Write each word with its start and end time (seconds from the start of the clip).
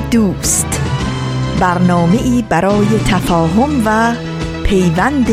دوست. 0.00 0.80
برنامه 1.60 2.22
ای 2.22 2.44
برای 2.48 2.98
تفاهم 2.98 3.82
و 3.86 4.14
پیوند 4.64 5.26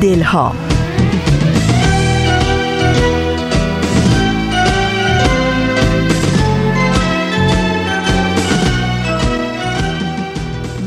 دلها. 0.00 0.52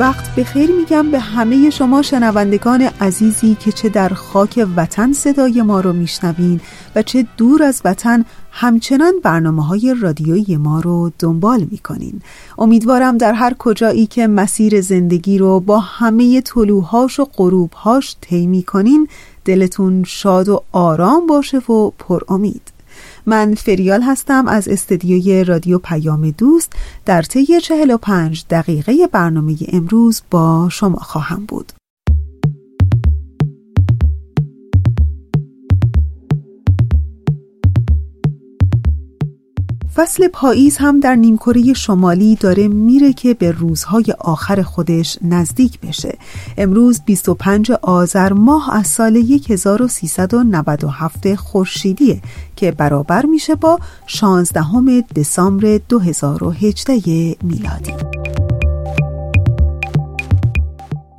وقت 0.01 0.35
به 0.35 0.43
خیر 0.43 0.71
میگم 0.71 1.11
به 1.11 1.19
همه 1.19 1.69
شما 1.69 2.01
شنوندگان 2.01 2.89
عزیزی 3.01 3.55
که 3.55 3.71
چه 3.71 3.89
در 3.89 4.09
خاک 4.09 4.67
وطن 4.75 5.13
صدای 5.13 5.61
ما 5.61 5.79
رو 5.79 5.93
میشنوین. 5.93 6.61
و 6.95 7.01
چه 7.01 7.27
دور 7.37 7.63
از 7.63 7.81
وطن 7.85 8.25
همچنان 8.51 9.13
برنامه 9.23 9.65
های 9.65 9.95
رادیویی 10.01 10.57
ما 10.57 10.79
رو 10.79 11.11
دنبال 11.19 11.67
می‌کنین. 11.71 12.21
امیدوارم 12.57 13.17
در 13.17 13.33
هر 13.33 13.53
کجایی 13.53 14.07
که 14.07 14.27
مسیر 14.27 14.81
زندگی 14.81 15.37
رو 15.37 15.59
با 15.59 15.79
همه 15.79 16.41
طلوهاش 16.41 17.19
و 17.19 17.25
غروبهاش 17.25 18.15
طی 18.21 18.47
می‌کنین 18.47 19.07
دلتون 19.45 20.03
شاد 20.03 20.49
و 20.49 20.63
آرام 20.71 21.27
باشه 21.27 21.57
و 21.57 21.89
پر 21.89 22.21
امید. 22.27 22.71
من 23.25 23.53
فریال 23.53 24.01
هستم 24.01 24.47
از 24.47 24.67
استدیوی 24.67 25.43
رادیو 25.43 25.77
پیام 25.77 26.31
دوست. 26.31 26.73
در 27.05 27.21
طی 27.21 27.61
45 27.61 28.45
دقیقه 28.49 29.07
برنامه 29.11 29.55
امروز 29.67 30.21
با 30.31 30.67
شما 30.71 30.99
خواهم 30.99 31.45
بود. 31.47 31.73
فصل 40.01 40.27
پاییز 40.27 40.77
هم 40.77 40.99
در 40.99 41.15
نیمکره 41.15 41.73
شمالی 41.73 42.35
داره 42.35 42.67
میره 42.67 43.13
که 43.13 43.33
به 43.33 43.51
روزهای 43.51 44.05
آخر 44.19 44.61
خودش 44.61 45.17
نزدیک 45.21 45.79
بشه. 45.79 46.17
امروز 46.57 47.01
25 47.05 47.71
آذر 47.71 48.33
ماه 48.33 48.75
از 48.75 48.87
سال 48.87 49.17
1397 49.49 51.35
خورشیدیه 51.35 52.21
که 52.55 52.71
برابر 52.71 53.25
میشه 53.25 53.55
با 53.55 53.79
16 54.07 54.63
دسامبر 55.15 55.79
2018 55.89 57.35
میلادی. 57.43 58.20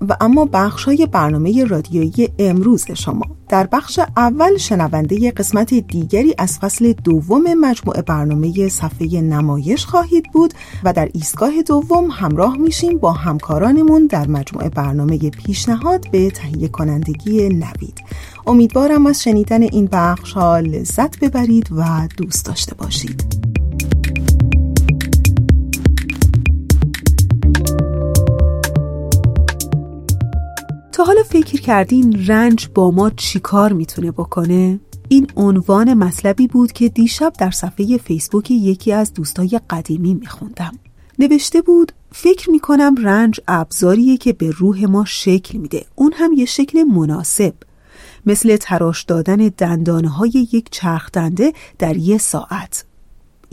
و 0.09 0.17
اما 0.21 0.45
بخش 0.53 0.85
های 0.85 1.07
برنامه 1.07 1.65
رادیویی 1.65 2.29
امروز 2.39 2.85
شما. 2.95 3.23
در 3.49 3.67
بخش 3.67 4.01
اول 4.17 4.57
شنونده 4.57 5.31
قسمت 5.31 5.75
دیگری 5.75 6.35
از 6.39 6.59
فصل 6.59 6.93
دوم 6.93 7.55
مجموعه 7.55 8.03
برنامه 8.03 8.69
صفحه 8.69 9.21
نمایش 9.21 9.87
خواهید 9.87 10.25
بود 10.33 10.55
و 10.85 10.93
در 10.93 11.09
ایستگاه 11.15 11.63
دوم 11.63 12.11
همراه 12.11 12.57
میشیم 12.57 12.99
با 12.99 13.13
همکارانمون 13.13 14.07
در 14.07 14.29
مجموعه 14.29 14.69
برنامه 14.69 15.31
پیشنهاد 15.31 16.11
به 16.11 16.31
تهیه 16.31 16.69
کنندگی 16.69 17.49
نوید. 17.49 18.03
امیدوارم 18.47 19.07
از 19.07 19.23
شنیدن 19.23 19.63
این 19.63 19.89
بخش 19.93 20.33
ها 20.33 20.59
لذت 20.59 21.19
ببرید 21.19 21.69
و 21.73 22.09
دوست 22.17 22.47
داشته 22.47 22.75
باشید. 22.75 23.42
تا 30.93 31.05
حالا 31.05 31.23
فکر 31.23 31.61
کردین 31.61 32.27
رنج 32.27 32.69
با 32.75 32.91
ما 32.91 33.11
چیکار 33.11 33.73
می‌تونه 33.73 34.11
بکنه؟ 34.11 34.81
این 35.09 35.27
عنوان 35.37 35.95
مطلبی 35.95 36.47
بود 36.47 36.73
که 36.73 36.89
دیشب 36.89 37.33
در 37.39 37.51
صفحه 37.51 37.99
فیسبوک 37.99 38.51
یکی 38.51 38.93
از 38.93 39.15
دوستای 39.15 39.61
قدیمی 39.71 40.15
میخوندم. 40.15 40.79
نوشته 41.19 41.63
بود 41.63 41.93
فکر 42.13 42.51
می‌کنم 42.51 42.95
رنج 42.99 43.41
ابزاریه 43.49 44.17
که 44.17 44.33
به 44.33 44.51
روح 44.51 44.85
ما 44.85 45.05
شکل 45.05 45.59
میده. 45.59 45.87
اون 45.95 46.13
هم 46.13 46.33
یه 46.33 46.45
شکل 46.45 46.83
مناسب. 46.83 47.55
مثل 48.27 48.57
تراش 48.57 49.03
دادن 49.03 49.37
دندانه 49.37 50.09
های 50.09 50.49
یک 50.53 50.69
چرخ 50.71 51.11
دنده 51.13 51.53
در 51.79 51.97
یه 51.97 52.19
ساعت. 52.19 52.85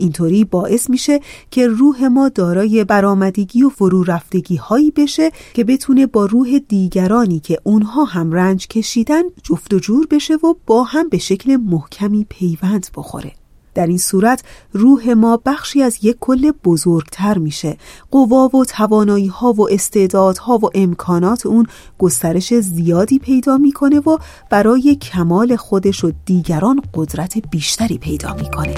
اینطوری 0.00 0.44
باعث 0.44 0.90
میشه 0.90 1.20
که 1.50 1.68
روح 1.68 2.04
ما 2.06 2.28
دارای 2.28 2.84
برآمدگی 2.84 3.62
و 3.62 3.68
فرو 3.68 4.02
رفتگی 4.02 4.56
هایی 4.56 4.90
بشه 4.90 5.30
که 5.54 5.64
بتونه 5.64 6.06
با 6.06 6.26
روح 6.26 6.58
دیگرانی 6.58 7.40
که 7.40 7.58
اونها 7.64 8.04
هم 8.04 8.32
رنج 8.32 8.68
کشیدن 8.68 9.22
جفت 9.42 9.74
و 9.74 9.78
جور 9.78 10.06
بشه 10.10 10.34
و 10.34 10.54
با 10.66 10.82
هم 10.82 11.08
به 11.08 11.18
شکل 11.18 11.56
محکمی 11.56 12.26
پیوند 12.28 12.86
بخوره. 12.96 13.32
در 13.74 13.86
این 13.86 13.98
صورت 13.98 14.42
روح 14.72 15.12
ما 15.12 15.40
بخشی 15.46 15.82
از 15.82 15.98
یک 16.02 16.16
کل 16.20 16.52
بزرگتر 16.64 17.38
میشه. 17.38 17.76
قوا 18.10 18.48
و 18.48 18.64
توانایی 18.64 19.26
ها 19.26 19.52
و 19.52 19.70
استعدادها 19.70 20.58
و 20.58 20.70
امکانات 20.74 21.46
اون 21.46 21.66
گسترش 21.98 22.54
زیادی 22.54 23.18
پیدا 23.18 23.56
می‌کنه 23.56 23.98
و 23.98 24.18
برای 24.50 24.94
کمال 24.94 25.56
خودش 25.56 26.04
و 26.04 26.12
دیگران 26.24 26.82
قدرت 26.94 27.50
بیشتری 27.50 27.98
پیدا 27.98 28.34
می‌کنه. 28.34 28.74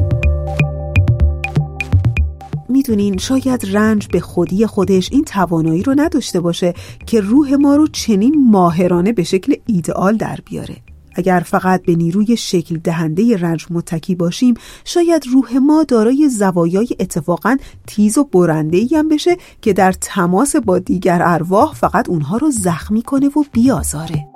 می‌دونین 2.73 3.19
شاید 3.19 3.77
رنج 3.77 4.07
به 4.07 4.21
خودی 4.21 4.67
خودش 4.67 5.09
این 5.13 5.25
توانایی 5.25 5.83
رو 5.83 5.95
نداشته 5.97 6.41
باشه 6.41 6.75
که 7.07 7.21
روح 7.21 7.55
ما 7.55 7.77
رو 7.77 7.87
چنین 7.87 8.51
ماهرانه 8.51 9.13
به 9.13 9.23
شکل 9.23 9.55
ایدئال 9.67 10.17
در 10.17 10.39
بیاره. 10.45 10.77
اگر 11.15 11.43
فقط 11.47 11.83
به 11.83 11.95
نیروی 11.95 12.37
شکل 12.37 12.79
دهنده 12.79 13.37
رنج 13.37 13.67
متکی 13.71 14.15
باشیم 14.15 14.55
شاید 14.85 15.27
روح 15.33 15.57
ما 15.57 15.85
دارای 15.85 16.29
زوایای 16.29 16.89
اتفاقا 17.01 17.57
تیز 17.87 18.19
و 18.19 18.25
برنده 18.25 18.87
هم 18.93 19.09
بشه 19.09 19.37
که 19.63 19.73
در 19.73 19.93
تماس 19.93 20.57
با 20.57 20.79
دیگر 20.79 21.23
ارواح 21.25 21.75
فقط 21.75 22.09
اونها 22.09 22.37
رو 22.37 22.51
زخمی 22.51 23.03
کنه 23.03 23.27
و 23.27 23.45
بیازاره. 23.53 24.32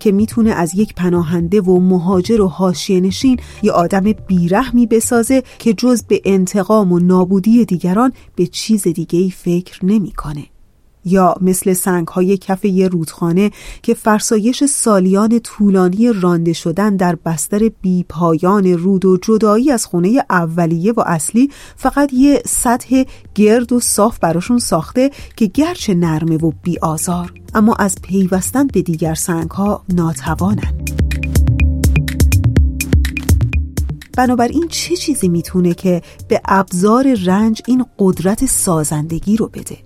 که 0.00 0.12
می‌تونه 0.12 0.50
از 0.50 0.74
یک 0.74 0.94
پناهنده 0.94 1.60
و 1.60 1.80
مهاجر 1.80 2.40
و 2.40 2.48
حاشیه 2.48 3.00
نشین 3.00 3.40
یه 3.62 3.72
آدم 3.72 4.12
بیرحمی 4.12 4.86
بسازه 4.86 5.42
که 5.58 5.72
جز 5.72 6.02
به 6.02 6.20
انتقام 6.24 6.92
و 6.92 6.98
نابودی 6.98 7.64
دیگران 7.64 8.12
به 8.36 8.46
چیز 8.46 8.88
دیگه 8.88 9.18
ای 9.18 9.30
فکر 9.30 9.84
نمی‌کنه. 9.84 10.53
یا 11.04 11.34
مثل 11.40 11.72
سنگ 11.72 12.08
های 12.08 12.36
کف 12.36 12.64
یه 12.64 12.88
رودخانه 12.88 13.50
که 13.82 13.94
فرسایش 13.94 14.64
سالیان 14.64 15.38
طولانی 15.38 16.12
رانده 16.12 16.52
شدن 16.52 16.96
در 16.96 17.14
بستر 17.14 17.70
بیپایان 17.82 18.66
رود 18.66 19.04
و 19.04 19.16
جدایی 19.16 19.70
از 19.70 19.86
خونه 19.86 20.24
اولیه 20.30 20.92
و 20.92 21.00
اصلی 21.06 21.50
فقط 21.76 22.12
یه 22.12 22.42
سطح 22.46 23.04
گرد 23.34 23.72
و 23.72 23.80
صاف 23.80 24.18
براشون 24.18 24.58
ساخته 24.58 25.10
که 25.36 25.46
گرچه 25.46 25.94
نرمه 25.94 26.36
و 26.36 26.52
بی 26.62 26.78
آزار 26.78 27.32
اما 27.54 27.74
از 27.74 27.94
پیوستن 28.02 28.66
به 28.66 28.82
دیگر 28.82 29.14
سنگ 29.14 29.50
ها 29.50 29.84
ناتوانن 29.88 30.84
بنابراین 34.16 34.68
چه 34.68 34.96
چیزی 34.96 35.28
می‌تونه 35.28 35.74
که 35.74 36.02
به 36.28 36.40
ابزار 36.44 37.14
رنج 37.14 37.62
این 37.66 37.84
قدرت 37.98 38.46
سازندگی 38.46 39.36
رو 39.36 39.48
بده؟ 39.48 39.78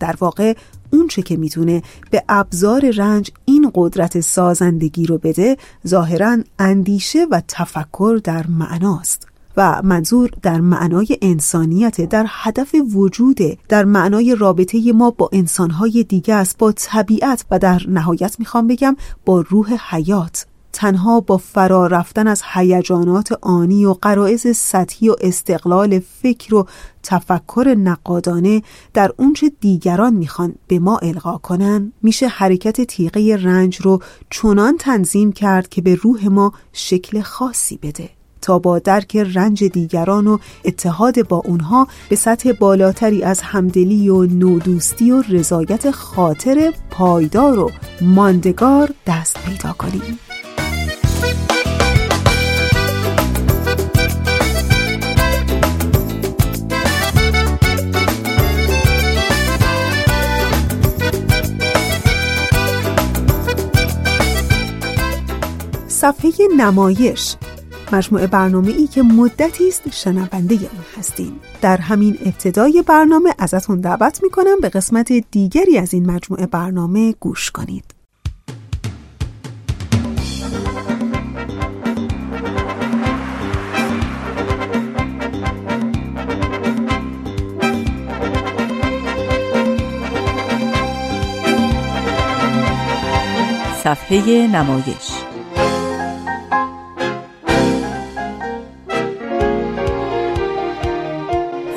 در 0.00 0.14
واقع 0.20 0.54
اونچه 0.94 1.22
که 1.22 1.36
می‌تونه 1.36 1.82
به 2.10 2.24
ابزار 2.28 2.90
رنج 2.90 3.30
این 3.44 3.70
قدرت 3.74 4.20
سازندگی 4.20 5.06
رو 5.06 5.18
بده 5.18 5.56
ظاهرا 5.86 6.38
اندیشه 6.58 7.26
و 7.30 7.42
تفکر 7.48 8.20
در 8.24 8.46
معناست 8.46 9.28
و 9.56 9.82
منظور 9.82 10.30
در 10.42 10.60
معنای 10.60 11.18
انسانیت 11.22 12.00
در 12.00 12.26
هدف 12.28 12.74
وجوده 12.94 13.58
در 13.68 13.84
معنای 13.84 14.34
رابطه 14.38 14.92
ما 14.92 15.10
با 15.10 15.30
انسانهای 15.32 16.04
دیگه 16.08 16.34
است 16.34 16.58
با 16.58 16.72
طبیعت 16.72 17.44
و 17.50 17.58
در 17.58 17.82
نهایت 17.88 18.36
می‌خوام 18.38 18.66
بگم 18.66 18.96
با 19.24 19.40
روح 19.40 19.74
حیات. 19.90 20.46
تنها 20.74 21.20
با 21.20 21.36
فرا 21.36 21.86
رفتن 21.86 22.26
از 22.26 22.42
هیجانات 22.52 23.32
آنی 23.42 23.84
و 23.84 23.92
قرائز 23.92 24.56
سطحی 24.56 25.08
و 25.08 25.16
استقلال 25.20 25.98
فکر 25.98 26.54
و 26.54 26.66
تفکر 27.02 27.74
نقادانه 27.78 28.62
در 28.94 29.12
اونچه 29.16 29.52
دیگران 29.60 30.14
می‌خوان 30.14 30.54
به 30.66 30.78
ما 30.78 30.98
القا 30.98 31.38
کنن 31.38 31.92
میشه 32.02 32.26
حرکت 32.28 32.80
تیغه 32.80 33.36
رنج 33.36 33.76
رو 33.76 34.02
چنان 34.30 34.76
تنظیم 34.76 35.32
کرد 35.32 35.68
که 35.68 35.82
به 35.82 35.94
روح 35.94 36.28
ما 36.28 36.52
شکل 36.72 37.20
خاصی 37.20 37.78
بده 37.82 38.10
تا 38.44 38.58
با 38.58 38.78
درک 38.78 39.16
رنج 39.16 39.64
دیگران 39.64 40.26
و 40.26 40.38
اتحاد 40.64 41.28
با 41.28 41.36
اونها 41.36 41.88
به 42.08 42.16
سطح 42.16 42.52
بالاتری 42.52 43.22
از 43.22 43.42
همدلی 43.42 44.08
و 44.08 44.22
نودوستی 44.22 45.10
و 45.10 45.22
رضایت 45.28 45.90
خاطر 45.90 46.72
پایدار 46.90 47.58
و 47.58 47.70
ماندگار 48.00 48.94
دست 49.06 49.38
پیدا 49.44 49.72
کنیم. 49.72 50.18
صفحه 66.04 66.32
نمایش. 66.56 67.36
مجموعه 67.92 68.26
برنامه 68.26 68.72
ای 68.72 68.86
که 68.86 69.02
مدتی 69.02 69.68
است 69.68 69.90
شنونده 69.90 70.54
اون 70.54 70.84
هستین. 70.98 71.32
در 71.60 71.76
همین 71.76 72.18
ابتدای 72.26 72.84
برنامه 72.86 73.34
ازتون 73.38 73.80
دعوت 73.80 74.22
می‌کنم 74.22 74.60
به 74.60 74.68
قسمت 74.68 75.12
دیگری 75.30 75.78
از 75.78 75.94
این 75.94 76.10
مجموعه 76.10 76.46
برنامه 76.46 77.14
گوش 77.20 77.50
کنید. 77.50 77.84
صفحه 93.84 94.46
نمایش 94.46 95.33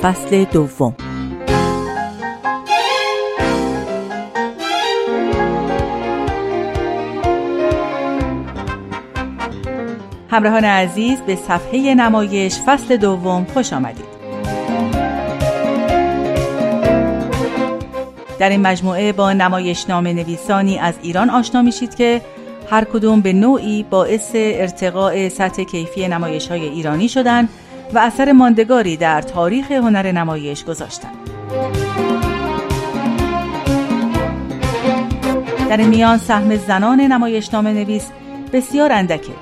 فصل 0.07 0.43
دوم. 0.43 0.95
همراهان 10.29 10.65
عزیز 10.65 11.21
به 11.21 11.35
صفحه 11.35 11.95
نمایش 11.95 12.59
فصل 12.65 12.97
دوم 12.97 13.45
خوش 13.53 13.73
آمدید. 13.73 14.05
در 18.39 18.49
این 18.49 18.61
مجموعه 18.61 19.11
با 19.11 19.33
نمایش 19.33 19.89
نام 19.89 20.07
نویسانی 20.07 20.79
از 20.79 20.93
ایران 21.01 21.29
آشنا 21.29 21.61
میشید 21.61 21.95
که 21.95 22.21
هر 22.69 22.83
کدوم 22.83 23.21
به 23.21 23.33
نوعی 23.33 23.83
باعث 23.83 24.31
ارتقاء 24.35 25.29
سطح 25.29 25.63
کیفی 25.63 26.07
نمایش 26.07 26.47
های 26.47 26.61
ایرانی 26.67 27.09
شدند 27.09 27.49
و 27.93 27.99
اثر 27.99 28.31
ماندگاری 28.31 28.97
در 28.97 29.21
تاریخ 29.21 29.71
هنر 29.71 30.11
نمایش 30.11 30.65
گذاشتند. 30.65 31.15
در 35.69 35.81
میان 35.81 36.17
سهم 36.17 36.55
زنان 36.55 37.01
نمایشنامه 37.01 37.73
نویس 37.73 38.07
بسیار 38.53 38.91
اندکه. 38.91 39.33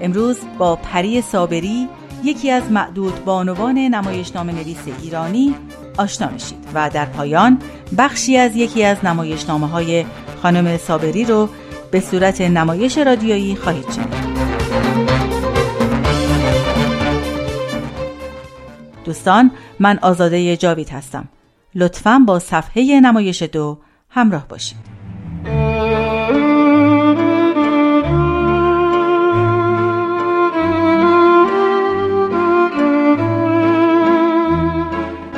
امروز 0.00 0.38
با 0.58 0.76
پری 0.76 1.22
صابری 1.22 1.88
یکی 2.24 2.50
از 2.50 2.72
معدود 2.72 3.24
بانوان 3.24 3.78
نمایشنامه 3.78 4.52
نویس 4.52 4.78
ایرانی 5.02 5.54
آشنا 5.98 6.28
میشید 6.28 6.68
و 6.74 6.90
در 6.90 7.04
پایان 7.04 7.58
بخشی 7.98 8.36
از 8.36 8.56
یکی 8.56 8.84
از 8.84 9.04
نمایشنامه 9.04 9.68
های 9.68 10.04
خانم 10.42 10.76
صابری 10.76 11.24
رو 11.24 11.48
به 11.90 12.00
صورت 12.00 12.40
نمایش 12.40 12.98
رادیویی 12.98 13.56
خواهید 13.56 13.90
شنید. 13.90 14.35
دوستان 19.06 19.50
من 19.80 19.98
آزاده 20.02 20.56
جاوید 20.56 20.88
هستم. 20.88 21.28
لطفا 21.74 22.24
با 22.26 22.38
صفحه 22.38 23.00
نمایش 23.00 23.42
دو 23.42 23.78
همراه 24.10 24.48
باشید. 24.48 24.76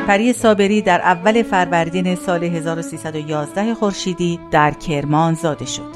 پری 0.06 0.32
صابری 0.32 0.82
در 0.82 1.00
اول 1.00 1.42
فروردین 1.42 2.14
سال 2.14 2.44
1311 2.44 3.74
خورشیدی 3.74 4.40
در 4.50 4.70
کرمان 4.70 5.34
زاده 5.34 5.66
شد. 5.66 5.92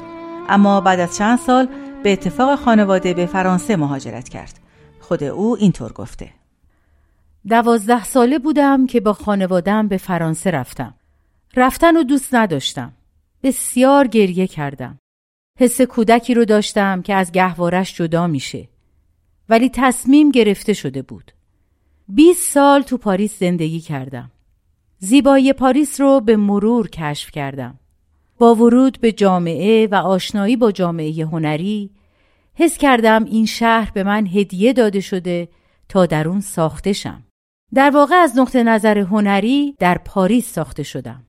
اما 0.49 0.81
بعد 0.81 0.99
از 0.99 1.17
چند 1.17 1.39
سال 1.39 1.67
به 2.03 2.13
اتفاق 2.13 2.59
خانواده 2.59 3.13
به 3.13 3.25
فرانسه 3.25 3.75
مهاجرت 3.75 4.29
کرد. 4.29 4.59
خود 4.99 5.23
او 5.23 5.57
اینطور 5.59 5.91
گفته: 5.91 6.29
دوازده 7.49 8.03
ساله 8.03 8.39
بودم 8.39 8.87
که 8.87 8.99
با 8.99 9.13
خانوادم 9.13 9.87
به 9.87 9.97
فرانسه 9.97 10.51
رفتم. 10.51 10.95
رفتن 11.55 11.97
و 11.97 12.03
دوست 12.03 12.35
نداشتم. 12.35 12.93
بسیار 13.43 14.07
گریه 14.07 14.47
کردم. 14.47 14.99
حس 15.59 15.81
کودکی 15.81 16.33
رو 16.33 16.45
داشتم 16.45 17.01
که 17.01 17.13
از 17.13 17.31
گهوارش 17.31 17.95
جدا 17.95 18.27
میشه. 18.27 18.69
ولی 19.49 19.69
تصمیم 19.69 20.31
گرفته 20.31 20.73
شده 20.73 21.01
بود. 21.01 21.31
20 22.07 22.51
سال 22.51 22.81
تو 22.81 22.97
پاریس 22.97 23.39
زندگی 23.39 23.79
کردم. 23.79 24.31
زیبایی 24.99 25.53
پاریس 25.53 26.01
رو 26.01 26.21
به 26.21 26.37
مرور 26.37 26.89
کشف 26.89 27.31
کردم. 27.31 27.79
با 28.37 28.55
ورود 28.55 28.97
به 29.01 29.11
جامعه 29.11 29.87
و 29.87 29.95
آشنایی 29.95 30.55
با 30.55 30.71
جامعه 30.71 31.25
هنری 31.25 31.89
حس 32.55 32.77
کردم 32.77 33.23
این 33.23 33.45
شهر 33.45 33.91
به 33.91 34.03
من 34.03 34.27
هدیه 34.27 34.73
داده 34.73 34.99
شده 34.99 35.47
تا 35.89 36.05
در 36.05 36.27
اون 36.27 36.41
ساخته 36.41 36.93
شم. 36.93 37.23
در 37.73 37.89
واقع 37.89 38.15
از 38.15 38.37
نقطه 38.37 38.63
نظر 38.63 38.97
هنری 38.97 39.75
در 39.79 39.97
پاریس 39.97 40.53
ساخته 40.53 40.83
شدم. 40.83 41.25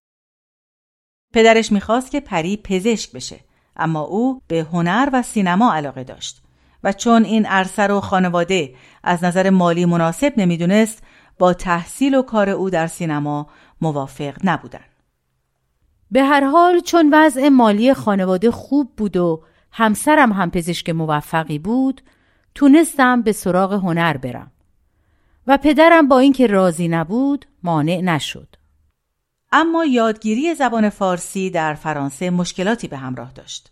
پدرش 1.32 1.72
می‌خواست 1.72 2.10
که 2.10 2.20
پری 2.20 2.56
پزشک 2.56 3.12
بشه 3.12 3.40
اما 3.76 4.00
او 4.00 4.42
به 4.48 4.66
هنر 4.72 5.08
و 5.12 5.22
سینما 5.22 5.74
علاقه 5.74 6.04
داشت 6.04 6.42
و 6.84 6.92
چون 6.92 7.24
این 7.24 7.46
عرصه 7.46 7.82
رو 7.82 8.00
خانواده 8.00 8.74
از 9.02 9.24
نظر 9.24 9.50
مالی 9.50 9.84
مناسب 9.84 10.32
نمی‌دونست 10.36 11.02
با 11.38 11.54
تحصیل 11.54 12.14
و 12.14 12.22
کار 12.22 12.50
او 12.50 12.70
در 12.70 12.86
سینما 12.86 13.48
موافق 13.80 14.34
نبودن. 14.44 14.84
به 16.10 16.22
هر 16.22 16.44
حال 16.44 16.80
چون 16.80 17.10
وضع 17.14 17.48
مالی 17.48 17.94
خانواده 17.94 18.50
خوب 18.50 18.96
بود 18.96 19.16
و 19.16 19.44
همسرم 19.72 20.32
هم 20.32 20.50
پزشک 20.50 20.90
موفقی 20.90 21.58
بود 21.58 22.00
تونستم 22.54 23.22
به 23.22 23.32
سراغ 23.32 23.72
هنر 23.72 24.16
برم. 24.16 24.50
و 25.46 25.58
پدرم 25.58 26.08
با 26.08 26.18
اینکه 26.18 26.46
راضی 26.46 26.88
نبود 26.88 27.46
مانع 27.62 28.00
نشد. 28.00 28.56
اما 29.52 29.84
یادگیری 29.84 30.54
زبان 30.54 30.88
فارسی 30.88 31.50
در 31.50 31.74
فرانسه 31.74 32.30
مشکلاتی 32.30 32.88
به 32.88 32.96
همراه 32.96 33.32
داشت. 33.32 33.70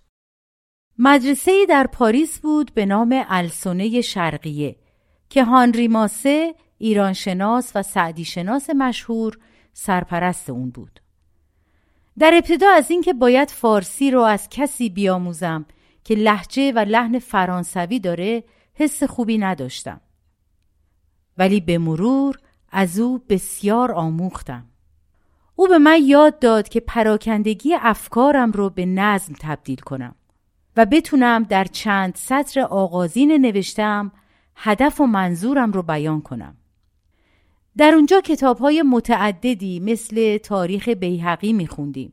مدرسه 0.99 1.67
در 1.69 1.87
پاریس 1.87 2.41
بود 2.41 2.75
به 2.75 2.87
نام 2.87 3.25
السونه 3.29 4.01
شرقیه 4.01 4.77
که 5.29 5.45
هانری 5.45 5.89
ماسه 5.89 6.55
ایرانشناس 6.79 7.73
و 7.75 7.83
سعدی 7.83 8.25
شناس 8.25 8.71
مشهور 8.71 9.39
سرپرست 9.73 10.51
اون 10.51 10.71
بود. 10.71 11.01
در 12.19 12.35
ابتدا 12.35 12.71
از 12.71 12.91
اینکه 12.91 13.13
باید 13.13 13.51
فارسی 13.51 14.11
رو 14.11 14.21
از 14.21 14.49
کسی 14.49 14.91
بیاموزم 14.91 15.67
که 16.05 16.15
لحجه 16.15 16.73
و 16.73 16.79
لحن 16.79 17.19
فرانسوی 17.19 18.01
داره 18.01 18.45
حس 18.75 19.03
خوبی 19.03 19.39
نداشتم. 19.39 20.01
ولی 21.39 21.61
به 21.61 21.79
مرور 21.79 22.39
از 22.73 22.99
او 22.99 23.19
بسیار 23.29 23.93
آموختم. 23.93 24.65
او 25.57 25.69
به 25.69 25.79
من 25.79 25.99
یاد 26.03 26.39
داد 26.39 26.69
که 26.69 26.81
پراکندگی 26.81 27.75
افکارم 27.75 28.53
رو 28.53 28.71
به 28.71 28.87
نظم 28.87 29.35
تبدیل 29.41 29.77
کنم 29.77 30.15
و 30.77 30.87
بتونم 30.87 31.43
در 31.43 31.65
چند 31.65 32.15
سطر 32.15 32.61
آغازین 32.61 33.33
نوشتم 33.33 34.13
هدف 34.57 35.01
و 35.01 35.07
منظورم 35.07 35.73
رو 35.73 35.83
بیان 35.83 36.21
کنم. 36.21 36.57
در 37.77 37.95
اونجا 37.95 38.21
کتاب 38.21 38.59
های 38.59 38.83
متعددی 38.83 39.81
مثل 39.81 40.39
تاریخ 40.39 40.89
بیهقی 40.89 41.53
میخوندیم 41.53 42.13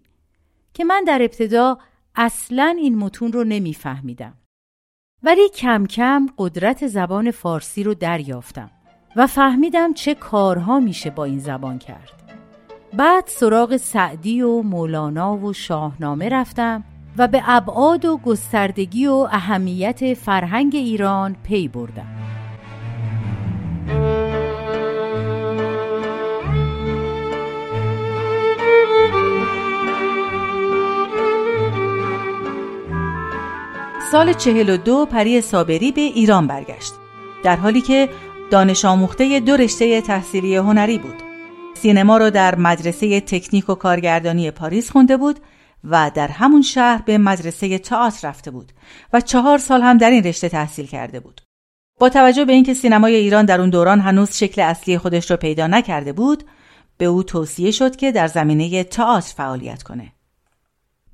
که 0.73 0.83
من 0.83 1.03
در 1.03 1.21
ابتدا 1.21 1.77
اصلا 2.15 2.75
این 2.79 2.97
متون 2.97 3.31
رو 3.31 3.43
نمیفهمیدم. 3.43 4.33
ولی 5.23 5.49
کم 5.49 5.85
کم 5.85 6.27
قدرت 6.37 6.87
زبان 6.87 7.31
فارسی 7.31 7.83
رو 7.83 7.93
دریافتم. 7.93 8.71
و 9.15 9.27
فهمیدم 9.27 9.93
چه 9.93 10.15
کارها 10.15 10.79
میشه 10.79 11.09
با 11.09 11.25
این 11.25 11.39
زبان 11.39 11.79
کرد. 11.79 12.11
بعد 12.93 13.23
سراغ 13.27 13.77
سعدی 13.77 14.41
و 14.41 14.61
مولانا 14.61 15.37
و 15.37 15.53
شاهنامه 15.53 16.29
رفتم 16.29 16.83
و 17.17 17.27
به 17.27 17.43
ابعاد 17.45 18.05
و 18.05 18.17
گستردگی 18.17 19.07
و 19.07 19.27
اهمیت 19.31 20.13
فرهنگ 20.13 20.75
ایران 20.75 21.35
پی 21.43 21.67
بردم. 21.67 22.15
سال 34.11 34.33
چهل 34.33 34.69
و 34.69 34.77
دو 34.77 35.05
پری 35.05 35.41
صابری 35.41 35.91
به 35.91 36.01
ایران 36.01 36.47
برگشت 36.47 36.93
در 37.43 37.55
حالی 37.55 37.81
که 37.81 38.09
دانش 38.51 38.85
آموخته 38.85 39.39
دو 39.39 39.57
رشته 39.57 40.01
تحصیلی 40.01 40.55
هنری 40.55 40.97
بود. 40.97 41.15
سینما 41.75 42.17
را 42.17 42.29
در 42.29 42.55
مدرسه 42.55 43.21
تکنیک 43.21 43.69
و 43.69 43.75
کارگردانی 43.75 44.51
پاریس 44.51 44.91
خونده 44.91 45.17
بود 45.17 45.39
و 45.83 46.11
در 46.15 46.27
همون 46.27 46.61
شهر 46.61 47.01
به 47.01 47.17
مدرسه 47.17 47.77
تئاتر 47.77 48.27
رفته 48.27 48.51
بود 48.51 48.71
و 49.13 49.21
چهار 49.21 49.57
سال 49.57 49.81
هم 49.81 49.97
در 49.97 50.09
این 50.09 50.23
رشته 50.23 50.49
تحصیل 50.49 50.85
کرده 50.85 51.19
بود. 51.19 51.41
با 51.99 52.09
توجه 52.09 52.45
به 52.45 52.53
اینکه 52.53 52.73
سینمای 52.73 53.15
ایران 53.15 53.45
در 53.45 53.61
اون 53.61 53.69
دوران 53.69 53.99
هنوز 53.99 54.35
شکل 54.35 54.61
اصلی 54.61 54.97
خودش 54.97 55.31
را 55.31 55.37
پیدا 55.37 55.67
نکرده 55.67 56.13
بود، 56.13 56.43
به 56.97 57.05
او 57.05 57.23
توصیه 57.23 57.71
شد 57.71 57.95
که 57.95 58.11
در 58.11 58.27
زمینه 58.27 58.83
تئاتر 58.83 59.33
فعالیت 59.37 59.83
کنه. 59.83 60.11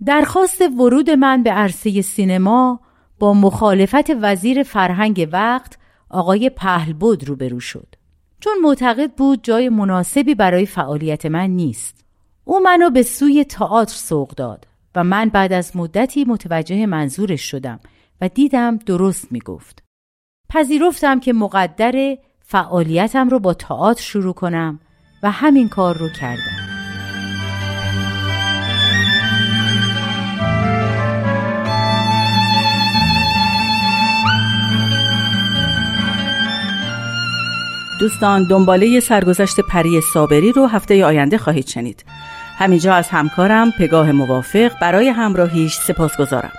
درخواست 0.06 0.62
ورود 0.62 1.10
من 1.10 1.44
به 1.44 1.52
عرصه 1.52 2.02
سینما 2.02 2.80
با 3.20 3.34
مخالفت 3.34 4.12
وزیر 4.22 4.64
فرهنگ 4.64 5.30
وقت 5.32 5.78
آقای 6.16 6.50
پهلبد 6.50 7.24
روبرو 7.24 7.60
شد. 7.60 7.88
چون 8.40 8.54
معتقد 8.62 9.12
بود 9.12 9.44
جای 9.44 9.70
مناسبی 9.70 10.36
برای 10.36 10.66
فعالیت 10.66 11.26
من 11.26 11.50
نیست. 11.50 12.06
او 12.44 12.60
منو 12.60 12.90
به 12.90 13.04
سوی 13.04 13.44
تئاتر 13.44 13.96
سوق 13.96 14.30
داد 14.30 14.68
و 14.96 15.04
من 15.04 15.30
بعد 15.30 15.54
از 15.54 15.76
مدتی 15.76 16.26
متوجه 16.26 16.86
منظورش 16.86 17.42
شدم 17.42 17.80
و 18.22 18.30
دیدم 18.30 18.78
درست 18.78 19.32
می‌گفت. 19.32 19.84
پذیرفتم 20.50 21.20
که 21.20 21.34
مقدر 21.34 22.18
فعالیتم 22.40 23.30
رو 23.30 23.40
با 23.40 23.54
تئاتر 23.54 24.02
شروع 24.02 24.34
کنم 24.34 24.80
و 25.24 25.32
همین 25.32 25.70
کار 25.70 25.98
رو 25.98 26.10
کردم. 26.10 26.75
دوستان 38.00 38.48
دنباله 38.48 39.00
سرگذشت 39.00 39.60
پری 39.60 40.02
صابری 40.02 40.52
رو 40.52 40.68
هفته 40.68 41.06
آینده 41.06 41.38
خواهید 41.38 41.68
شنید. 41.68 42.06
همینجا 42.58 42.94
از 42.94 43.10
همکارم 43.10 43.72
پگاه 43.72 44.12
موافق 44.12 44.72
برای 44.82 45.10
همراهیش 45.10 45.76
سپاس 45.76 46.18
گذارم 46.18 46.52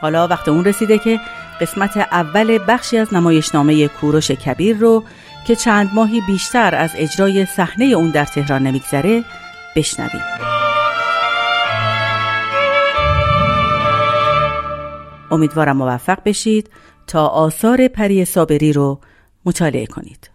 حالا 0.00 0.28
وقت 0.28 0.48
اون 0.48 0.64
رسیده 0.64 0.98
که 0.98 1.20
قسمت 1.60 1.96
اول 1.96 2.58
بخشی 2.68 2.98
از 2.98 3.14
نمایشنامه 3.14 3.88
کوروش 3.88 4.30
کبیر 4.30 4.76
رو 4.76 5.04
که 5.46 5.56
چند 5.56 5.90
ماهی 5.94 6.20
بیشتر 6.20 6.74
از 6.74 6.90
اجرای 6.96 7.46
صحنه 7.46 7.84
اون 7.84 8.10
در 8.10 8.24
تهران 8.24 8.62
نمیگذره 8.62 9.24
بشنویم. 9.76 10.22
امیدوارم 15.30 15.76
موفق 15.76 16.18
بشید 16.24 16.70
تا 17.06 17.26
آثار 17.26 17.88
پری 17.88 18.24
صابری 18.24 18.72
رو 18.72 19.00
مطالعه 19.44 19.86
کنید. 19.86 20.33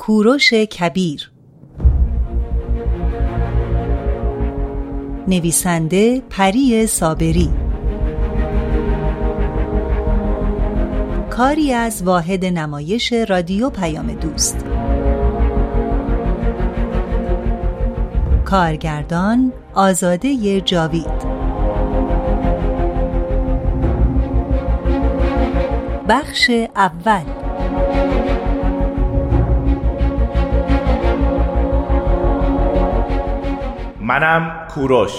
کوروش 0.00 0.54
کبیر. 0.54 1.32
نویسنده 5.28 6.22
پری 6.30 6.86
صابری. 6.86 7.50
کاری 11.30 11.72
از 11.72 12.02
واحد 12.02 12.44
نمایش 12.44 13.12
رادیو 13.12 13.70
پیام 13.70 14.06
دوست. 14.06 14.64
کارگردان 18.44 19.52
آزاده 19.74 20.60
جاوید. 20.60 21.40
بخش 26.08 26.50
اول. 26.76 27.39
منم 34.10 34.52
کوروش 34.74 35.12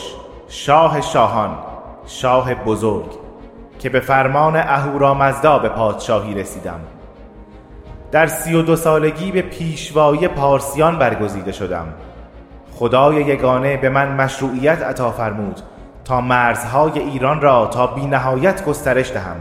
شاه 0.47 1.01
شاهان 1.01 1.57
شاه 2.05 2.53
بزرگ 2.53 3.05
که 3.79 3.89
به 3.89 3.99
فرمان 3.99 4.55
اهورامزدا 4.55 5.59
به 5.59 5.69
پادشاهی 5.69 6.33
رسیدم. 6.33 6.79
در 8.11 8.27
سی 8.27 8.55
و 8.55 8.61
دو 8.61 8.75
سالگی 8.75 9.31
به 9.31 9.41
پیشوایی 9.41 10.27
پارسیان 10.27 10.99
برگزیده 10.99 11.51
شدم. 11.51 11.87
خدای 12.75 13.15
یگانه 13.15 13.77
به 13.77 13.89
من 13.89 14.15
مشروعیت 14.15 14.81
عطا 14.81 15.11
فرمود 15.11 15.59
تا 16.05 16.21
مرزهای 16.21 16.99
ایران 16.99 17.41
را 17.41 17.65
تا 17.65 17.87
بی 17.87 18.05
نهایت 18.05 18.65
گسترش 18.65 19.11
دهم. 19.11 19.37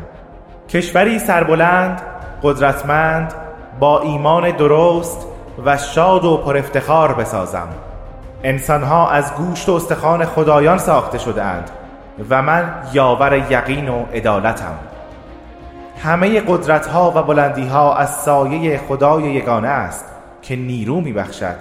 کشوری 0.69 1.19
سربلند 1.19 2.03
قدرتمند 2.43 3.35
با 3.81 4.01
ایمان 4.01 4.51
درست 4.51 5.27
و 5.65 5.77
شاد 5.77 6.25
و 6.25 6.37
پر 6.37 6.57
افتخار 6.57 7.15
بسازم 8.41 8.55
انسانها 8.55 9.11
از 9.11 9.35
گوشت 9.35 9.69
و 9.69 9.73
استخوان 9.73 10.25
خدایان 10.25 10.79
ساخته 10.79 11.19
شده 11.19 11.43
اند 11.43 11.71
و 12.31 12.43
من 12.43 12.75
یاور 12.93 13.33
یقین 13.51 13.89
و 13.89 14.05
عدالتم. 14.15 14.75
همه 16.03 16.41
قدرت 16.41 16.87
ها 16.87 17.13
و 17.17 17.23
بلندی 17.23 17.69
ها 17.69 17.97
از 17.97 18.11
سایه 18.11 18.79
خدای 18.79 19.23
یگانه 19.23 19.69
است 19.69 20.05
که 20.43 20.57
نیرو 20.57 21.01
می 21.01 21.13
بخشد 21.13 21.57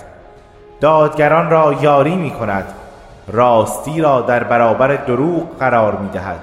دادگران 0.82 1.50
را 1.50 1.74
یاری 1.82 2.16
می 2.16 2.32
کند 2.32 2.66
راستی 3.28 4.02
را 4.02 4.22
در 4.22 4.44
برابر 4.44 4.96
دروغ 4.96 5.58
قرار 5.60 5.96
می 5.96 6.10
دهد 6.10 6.40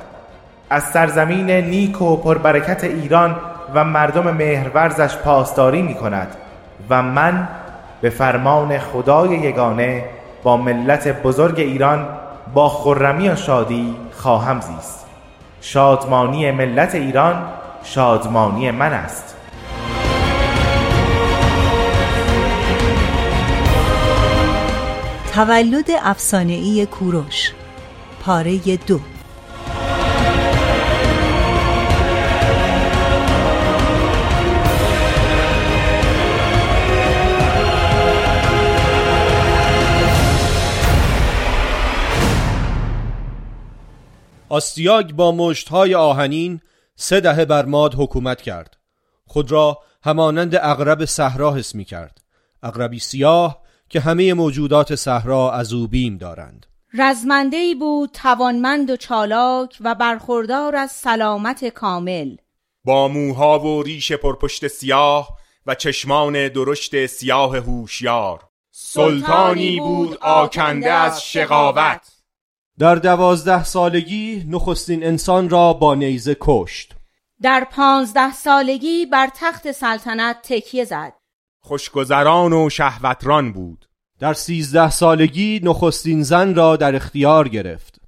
از 0.71 0.83
سرزمین 0.83 1.51
نیک 1.51 2.03
و 2.03 2.17
پربرکت 2.17 2.85
ایران 2.85 3.37
و 3.75 3.85
مردم 3.85 4.31
مهرورزش 4.31 5.17
پاسداری 5.17 5.83
می 5.83 5.95
کند 5.95 6.37
و 6.91 7.03
من 7.03 7.49
به 8.01 8.11
فرمان 8.11 8.79
خدای 8.79 9.29
یگانه 9.29 10.05
با 10.47 10.57
ملت 10.57 11.23
بزرگ 11.23 11.61
ایران 11.61 12.09
با 12.55 12.69
خرمی 12.69 13.29
و 13.29 13.37
شادی 13.37 13.97
خواهم 14.13 14.61
زیست. 14.61 15.07
شادمانی 15.61 16.51
ملت 16.51 16.95
ایران 16.95 17.49
شادمانی 17.85 18.71
من 18.71 18.93
است. 18.93 19.37
تولد 25.35 25.91
افسانه‌ای 26.03 26.87
کوروش 26.87 27.53
پاره 28.25 28.77
دو. 28.77 29.01
آستیاگ 44.49 45.13
با 45.13 45.33
مشتهای 45.33 45.95
آهنین 45.95 46.61
سه 46.97 47.21
دهه 47.21 47.45
بر 47.45 47.65
ماد 47.65 47.95
حکومت 47.95 48.43
کرد. 48.43 48.77
خود 49.27 49.53
را 49.53 49.79
همانند 50.03 50.55
اغرب 50.55 51.05
صحرا 51.05 51.55
حس 51.55 51.75
می 51.75 51.85
کرد 51.85 52.21
اغربی 52.63 52.99
سیاه 52.99 53.63
که 53.89 54.01
همه 54.01 54.35
موجودات 54.35 54.95
صحرا 54.95 55.53
از 55.53 55.73
او 55.73 55.89
بیم 55.89 56.19
دارند. 56.19 56.67
رزمنده 56.95 57.57
ای 57.57 57.75
بود 57.75 58.11
توانمند 58.13 58.91
و 58.91 58.97
چالاک 58.97 59.77
و 59.81 59.95
برخوردار 59.95 60.77
از 60.77 60.91
سلامت 60.91 61.65
کامل. 61.65 62.37
با 62.85 63.09
موها 63.09 63.59
و 63.59 63.83
ریش 63.83 64.13
پرپشت 64.13 64.69
سیاه 64.69 65.37
و 65.67 65.75
چشمان 65.75 66.49
درشت 66.49 67.07
سیاه 67.07 67.57
هوشیار. 67.57 68.41
سلطانی 68.71 69.81
بود 69.81 70.19
آکنده 70.21 70.93
از 70.93 71.25
شقاوت. 71.25 72.16
در 72.79 72.95
دوازده 72.95 73.65
سالگی 73.65 74.45
نخستین 74.49 75.05
انسان 75.05 75.49
را 75.49 75.73
با 75.73 75.95
نیزه 75.95 76.37
کشت. 76.41 76.95
در 77.43 77.67
پانزده 77.71 78.33
سالگی 78.33 79.07
بر 79.07 79.31
تخت 79.35 79.73
سلطنت 79.73 80.37
تکیه 80.43 80.85
زد. 80.85 81.13
خوشگذران 81.61 82.53
و 82.53 82.71
شهوتران 82.71 83.53
بود. 83.53 83.89
در 84.21 84.35
سیزده 84.35 84.91
سالگی 84.91 85.61
نخستین 85.63 86.23
زن 86.23 86.55
را 86.55 86.77
در 86.77 86.97
اختیار 86.97 87.49
گرفت. 87.49 88.01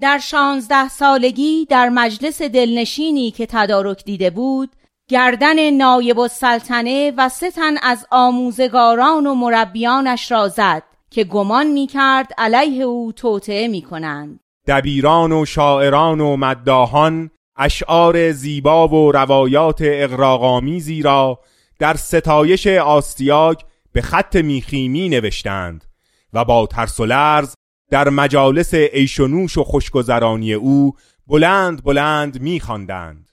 در 0.00 0.18
شانزده 0.18 0.88
سالگی 0.88 1.66
در 1.70 1.88
مجلس 1.88 2.42
دلنشینی 2.42 3.30
که 3.30 3.46
تدارک 3.46 4.04
دیده 4.04 4.30
بود 4.30 4.70
گردن 5.08 5.70
نایب 5.70 6.18
السلطنه 6.18 7.12
و 7.16 7.28
ستن 7.28 7.76
از 7.82 8.06
آموزگاران 8.10 9.26
و 9.26 9.34
مربیانش 9.34 10.32
را 10.32 10.48
زد. 10.48 10.82
که 11.10 11.24
گمان 11.24 11.66
می 11.66 11.86
کرد 11.86 12.32
علیه 12.38 12.82
او 12.82 13.12
توطعه 13.12 13.68
می 13.68 13.82
کنند 13.82 14.40
دبیران 14.66 15.32
و 15.32 15.44
شاعران 15.44 16.20
و 16.20 16.36
مداهان 16.36 17.30
اشعار 17.56 18.32
زیبا 18.32 18.88
و 18.88 19.12
روایات 19.12 19.78
اغراقامیزی 19.82 21.02
را 21.02 21.40
در 21.78 21.94
ستایش 21.94 22.66
آستیاگ 22.66 23.58
به 23.92 24.02
خط 24.02 24.36
میخیمی 24.36 25.08
نوشتند 25.08 25.84
و 26.32 26.44
با 26.44 26.66
ترس 26.66 27.00
و 27.00 27.06
لرز 27.06 27.54
در 27.90 28.08
مجالس 28.08 28.74
ایشونوش 28.74 29.58
و 29.58 29.64
خوشگذرانی 29.64 30.54
او 30.54 30.92
بلند 31.26 31.84
بلند 31.84 32.40
میخواندند. 32.40 33.30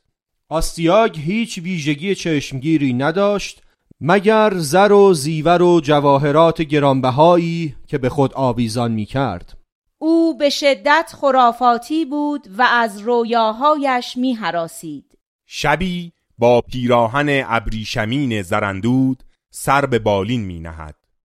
آستیاگ 0.50 1.18
هیچ 1.20 1.58
ویژگی 1.58 2.16
چشمگیری 2.16 2.94
نداشت 2.94 3.62
مگر 4.02 4.54
زر 4.56 4.92
و 4.92 5.14
زیور 5.14 5.62
و 5.62 5.82
جواهرات 5.82 6.62
گرانبهایی 6.62 7.76
که 7.88 7.98
به 7.98 8.10
خود 8.10 8.34
آویزان 8.34 8.92
می 8.92 9.06
کرد 9.06 9.58
او 9.98 10.38
به 10.38 10.50
شدت 10.50 11.14
خرافاتی 11.22 12.06
بود 12.06 12.48
و 12.58 12.62
از 12.62 13.00
رویاهایش 13.00 14.18
می 14.18 14.34
حراسید. 14.34 15.18
شبی 15.46 16.14
با 16.38 16.62
پیراهن 16.62 17.44
ابریشمین 17.46 18.42
زرندود 18.42 19.24
سر 19.50 19.86
به 19.86 20.00
بالین 20.00 20.42
می 20.42 20.60
نهد. 20.60 20.96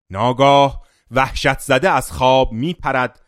ناگاه 0.10 0.82
وحشت 1.12 1.60
زده 1.60 1.90
از 1.90 2.12
خواب 2.12 2.52
می 2.52 2.74
پرد 2.74 3.20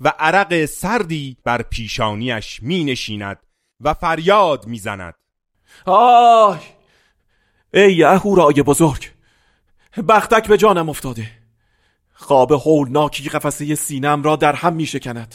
و 0.00 0.12
عرق 0.18 0.64
سردی 0.64 1.36
بر 1.44 1.62
پیشانیش 1.62 2.62
می 2.62 2.84
نشیند 2.84 3.38
و 3.80 3.94
فریاد 3.94 4.66
می 4.66 4.78
زند. 4.78 5.14
آی 5.86 6.58
ای 7.74 8.04
اهورای 8.04 8.62
بزرگ. 8.62 9.10
بختک 10.08 10.48
به 10.48 10.56
جانم 10.56 10.88
افتاده. 10.88 11.26
خواب 12.14 12.52
هولناکی 12.52 13.28
قفسه 13.28 13.74
سینم 13.74 14.22
را 14.22 14.36
در 14.36 14.52
هم 14.52 14.72
می 14.72 14.86
شکند 14.86 15.34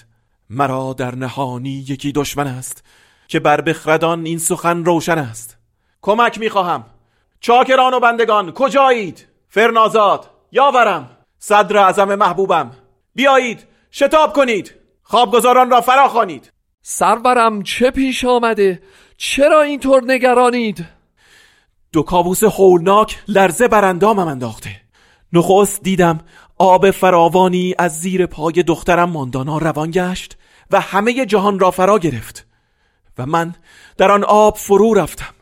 مرا 0.50 0.94
در 0.94 1.16
نهانی 1.16 1.86
یکی 1.88 2.12
دشمن 2.12 2.48
است 2.48 2.84
که 3.28 3.40
بر 3.40 3.62
بخردان 3.62 4.26
این 4.26 4.38
سخن 4.38 4.86
روشن 4.86 5.18
است. 5.18 5.58
کمک 6.02 6.40
می 6.40 6.50
خواهم 6.50 6.86
چاکران 7.40 7.94
و 7.94 8.00
بندگان 8.00 8.52
کجایید؟ 8.52 9.28
فرنازاد 9.50 10.30
یاورم. 10.52 11.18
صدر 11.40 11.78
اعظم 11.78 12.16
محبوبم. 12.16 12.72
بیایید 13.16 13.68
شتاب 13.92 14.34
کنید. 14.34 14.76
خوابگزاران 15.04 15.70
را 15.70 15.82
فرا 15.82 16.08
خوانید 16.08 16.54
سرورم 16.82 17.64
چه 17.64 17.92
پیش 17.92 18.26
آمده؟ 18.26 18.82
چرا 19.18 19.62
اینطور 19.62 20.04
نگرانید؟ 20.08 20.86
دو 21.94 22.04
کابوس 22.04 22.44
هولناک 22.44 23.20
لرزه 23.28 23.68
بر 23.68 23.86
اندامم 23.86 24.28
انداخته. 24.28 24.70
نخست 25.34 25.84
دیدم 25.84 26.20
آب 26.58 26.92
فراوانی 26.92 27.76
از 27.78 28.00
زیر 28.00 28.26
پای 28.26 28.54
دخترم 28.54 29.10
ماندانا 29.10 29.58
روان 29.58 29.92
گشت 29.92 30.38
و 30.72 30.82
همه 30.82 31.26
جهان 31.26 31.60
را 31.60 31.72
فرا 31.72 32.00
گرفت 32.00 32.48
و 33.18 33.26
من 33.26 33.56
در 33.98 34.12
آن 34.12 34.24
آب 34.24 34.58
فرو 34.58 34.94
رفتم. 34.94 35.34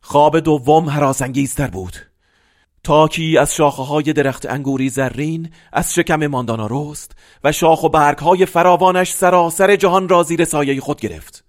خواب 0.00 0.40
دوم 0.40 0.88
هراسانگیزتر 0.88 1.66
بود. 1.66 1.96
تاکی 2.84 3.38
از 3.38 3.54
شاخه 3.54 3.82
های 3.82 4.12
درخت 4.12 4.46
انگوری 4.46 4.88
زرین 4.88 5.50
از 5.72 5.94
شکم 5.94 6.26
ماندانا 6.26 6.68
رست 6.70 7.12
و 7.44 7.52
شاخ 7.52 7.84
و 7.84 7.88
برگ 7.88 8.18
های 8.18 8.46
فراوانش 8.46 9.12
سراسر 9.12 9.76
جهان 9.76 10.08
را 10.08 10.22
زیر 10.22 10.44
سایه 10.44 10.80
خود 10.80 11.00
گرفت. 11.00 11.47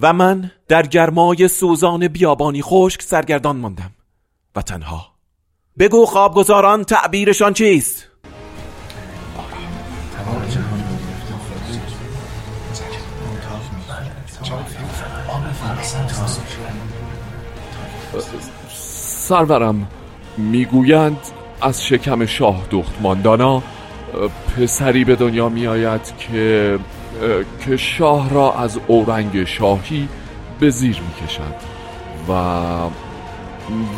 و 0.00 0.12
من 0.12 0.50
در 0.68 0.86
گرمای 0.86 1.48
سوزان 1.48 2.08
بیابانی 2.08 2.62
خشک 2.62 3.02
سرگردان 3.02 3.56
ماندم 3.56 3.90
و 4.56 4.62
تنها 4.62 5.12
بگو 5.78 6.06
خوابگزاران 6.06 6.84
تعبیرشان 6.84 7.52
چیست؟ 7.52 8.08
سرورم 18.68 19.88
می‌گویند 20.36 21.18
از 21.60 21.84
شکم 21.84 22.26
شاه 22.26 22.66
دخت 22.70 22.92
ماندانا 23.00 23.62
پسری 24.56 25.04
به 25.04 25.16
دنیا 25.16 25.48
میآید 25.48 26.16
که 26.18 26.78
که 27.64 27.76
شاه 27.76 28.30
را 28.30 28.52
از 28.52 28.78
اورنگ 28.86 29.44
شاهی 29.44 30.08
به 30.60 30.70
زیر 30.70 31.00
می‌کشد 31.00 31.54
و 32.28 32.32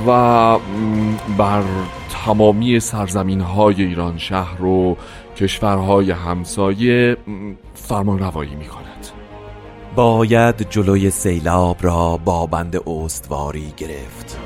و 0.07 0.59
بر 1.39 1.63
تمامی 2.25 2.81
سرزمین 2.81 3.41
های 3.41 3.83
ایران 3.83 4.19
شهر 4.19 4.65
و 4.65 4.97
کشورهای 5.37 6.11
همسایه 6.11 7.17
فرمان 7.75 8.19
روایی 8.19 8.55
می 8.55 8.67
کند 8.67 8.85
باید 9.97 10.71
جلوی 10.71 11.11
سیلاب 11.11 11.77
را 11.81 12.17
با 12.25 12.47
بند 12.47 12.89
استواری 12.89 13.75
گرفت. 13.77 14.39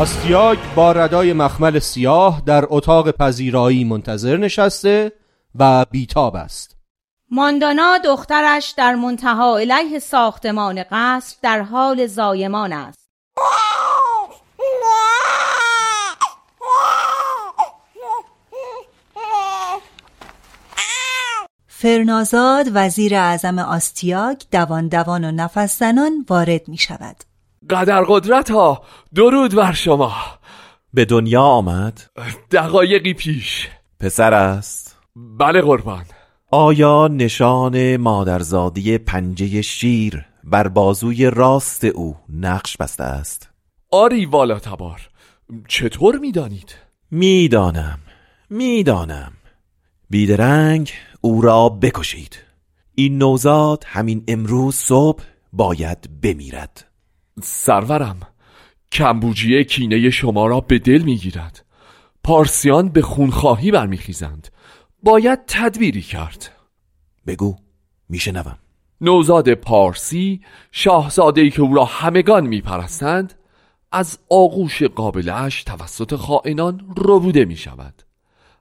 آستیاگ 0.00 0.58
با 0.74 0.92
ردای 0.92 1.32
مخمل 1.32 1.78
سیاه 1.78 2.42
در 2.46 2.64
اتاق 2.68 3.10
پذیرایی 3.10 3.84
منتظر 3.84 4.36
نشسته 4.36 5.12
و 5.54 5.84
بیتاب 5.90 6.36
است. 6.36 6.76
ماندانا 7.30 7.98
دخترش 8.04 8.74
در 8.76 8.94
منتها 8.94 9.58
علیه 9.58 9.98
ساختمان 9.98 10.84
قصر 10.90 11.36
در 11.42 11.62
حال 11.62 12.06
زایمان 12.06 12.72
است. 12.72 13.10
فرنازاد 21.66 22.66
وزیر 22.74 23.14
اعظم 23.14 23.58
آستیاگ 23.58 24.42
دوان 24.52 24.88
دوان 24.88 25.24
و 25.24 25.30
نفس 25.30 25.78
زنان 25.78 26.26
وارد 26.28 26.68
می 26.68 26.78
شود 26.78 27.16
قدر 27.70 28.04
قدرت 28.08 28.50
ها 28.50 28.82
درود 29.14 29.54
بر 29.54 29.72
شما. 29.72 30.12
به 30.94 31.04
دنیا 31.04 31.42
آمد؟ 31.42 32.02
دقایقی 32.50 33.14
پیش. 33.14 33.68
پسر 34.00 34.34
است؟ 34.34 34.96
بله 35.16 35.60
قربان. 35.60 36.04
آیا 36.50 37.08
نشان 37.08 37.96
مادرزادی 37.96 38.98
پنجه 38.98 39.62
شیر 39.62 40.24
بر 40.44 40.68
بازوی 40.68 41.30
راست 41.30 41.84
او 41.84 42.16
نقش 42.28 42.76
بسته 42.76 43.04
است؟ 43.04 43.50
آری 43.90 44.26
والا 44.26 44.58
تبار. 44.58 45.08
چطور 45.68 46.18
می‌دانید؟ 46.18 46.74
می‌دانم. 47.10 47.98
می‌دانم. 48.50 49.32
بیدرنگ 50.10 50.92
او 51.20 51.42
را 51.42 51.68
بکشید. 51.68 52.38
این 52.94 53.18
نوزاد 53.18 53.84
همین 53.86 54.24
امروز 54.28 54.74
صبح 54.74 55.22
باید 55.52 56.20
بمیرد. 56.22 56.89
سرورم. 57.44 58.16
کمبوجیه 58.92 59.64
کینه 59.64 60.10
شما 60.10 60.46
را 60.46 60.60
به 60.60 60.78
دل 60.78 61.02
می‌گیرد. 61.02 61.64
پارسیان 62.24 62.88
به 62.88 63.02
خونخواهی 63.02 63.70
برمیخیزند. 63.70 64.48
باید 65.02 65.38
تدبیری 65.46 66.02
کرد. 66.02 66.50
بگو 67.26 67.56
میشنوم. 68.08 68.58
نوزاد 69.00 69.54
پارسی 69.54 70.40
شاهزاده 70.72 71.50
که 71.50 71.62
او 71.62 71.74
را 71.74 71.84
همگان 71.84 72.46
میپرستند 72.46 73.34
از 73.92 74.18
آغوش 74.30 74.82
قابلش 74.82 75.64
توسط 75.64 76.14
خائنان 76.16 76.94
ربوده 76.96 77.44
می 77.44 77.56
شود 77.56 78.02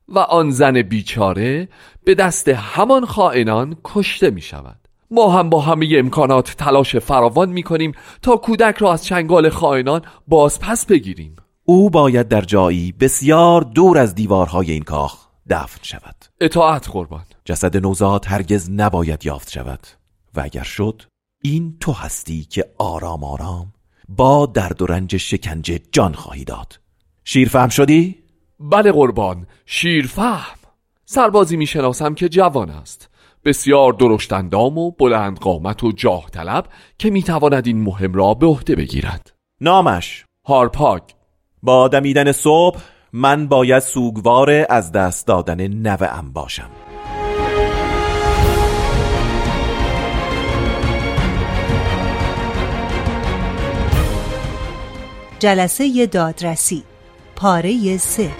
و 0.07 0.19
آن 0.19 0.51
زن 0.51 0.81
بیچاره 0.81 1.69
به 2.03 2.15
دست 2.15 2.47
همان 2.47 3.05
خائنان 3.05 3.77
کشته 3.83 4.29
می 4.29 4.41
شود 4.41 4.78
ما 5.11 5.29
هم 5.29 5.49
با 5.49 5.61
همه 5.61 5.87
امکانات 5.97 6.55
تلاش 6.57 6.95
فراوان 6.95 7.49
می 7.49 7.63
کنیم 7.63 7.91
تا 8.21 8.35
کودک 8.35 8.77
را 8.77 8.93
از 8.93 9.05
چنگال 9.05 9.49
خائنان 9.49 10.01
باز 10.27 10.59
پس 10.59 10.85
بگیریم. 10.85 11.35
او 11.65 11.89
باید 11.89 12.27
در 12.27 12.41
جایی 12.41 12.91
بسیار 12.91 13.61
دور 13.61 13.97
از 13.97 14.15
دیوارهای 14.15 14.71
این 14.71 14.83
کاخ 14.83 15.27
دفن 15.49 15.79
شود. 15.81 16.15
اطاعت 16.41 16.89
قربان. 16.89 17.23
جسد 17.45 17.77
نوزاد 17.77 18.25
هرگز 18.25 18.69
نباید 18.71 19.25
یافت 19.25 19.51
شود. 19.51 19.87
و 20.35 20.41
اگر 20.41 20.63
شد 20.63 21.01
این 21.43 21.77
تو 21.79 21.91
هستی 21.91 22.43
که 22.43 22.65
آرام 22.77 23.23
آرام 23.23 23.73
با 24.09 24.45
درد 24.45 24.81
و 24.81 24.85
رنج 24.85 25.17
شکنجه 25.17 25.79
جان 25.91 26.13
خواهی 26.13 26.43
داد. 26.43 26.79
شیر 27.23 27.49
فهم 27.49 27.69
شدی؟ 27.69 28.15
بله 28.59 28.91
قربان 28.91 29.47
شیر 29.65 30.07
فهم 30.07 30.57
سربازی 31.05 31.57
می‌شناسم 31.57 32.13
که 32.13 32.29
جوان 32.29 32.69
است. 32.69 33.09
بسیار 33.49 33.93
درشتندام 33.93 34.77
و 34.77 34.91
بلند 34.91 35.39
قامت 35.39 35.83
و 35.83 35.91
جاه 35.91 36.29
طلب 36.29 36.65
که 36.99 37.09
می‌تواند 37.09 37.67
این 37.67 37.81
مهم 37.83 38.13
را 38.13 38.33
به 38.33 38.45
عهده 38.45 38.75
بگیرد. 38.75 39.31
نامش. 39.61 40.25
هارپاگ 40.47 41.01
با 41.63 41.87
دمیدن 41.87 42.31
صبح 42.31 42.79
من 43.13 43.47
باید 43.47 43.79
سوگوار 43.79 44.65
از 44.69 44.91
دست 44.91 45.27
دادن 45.27 45.67
نوهام 45.67 46.33
باشم. 46.33 46.69
جلسه 55.39 56.05
دادرسی. 56.05 56.83
پاره 57.35 57.97
سه. 57.97 58.31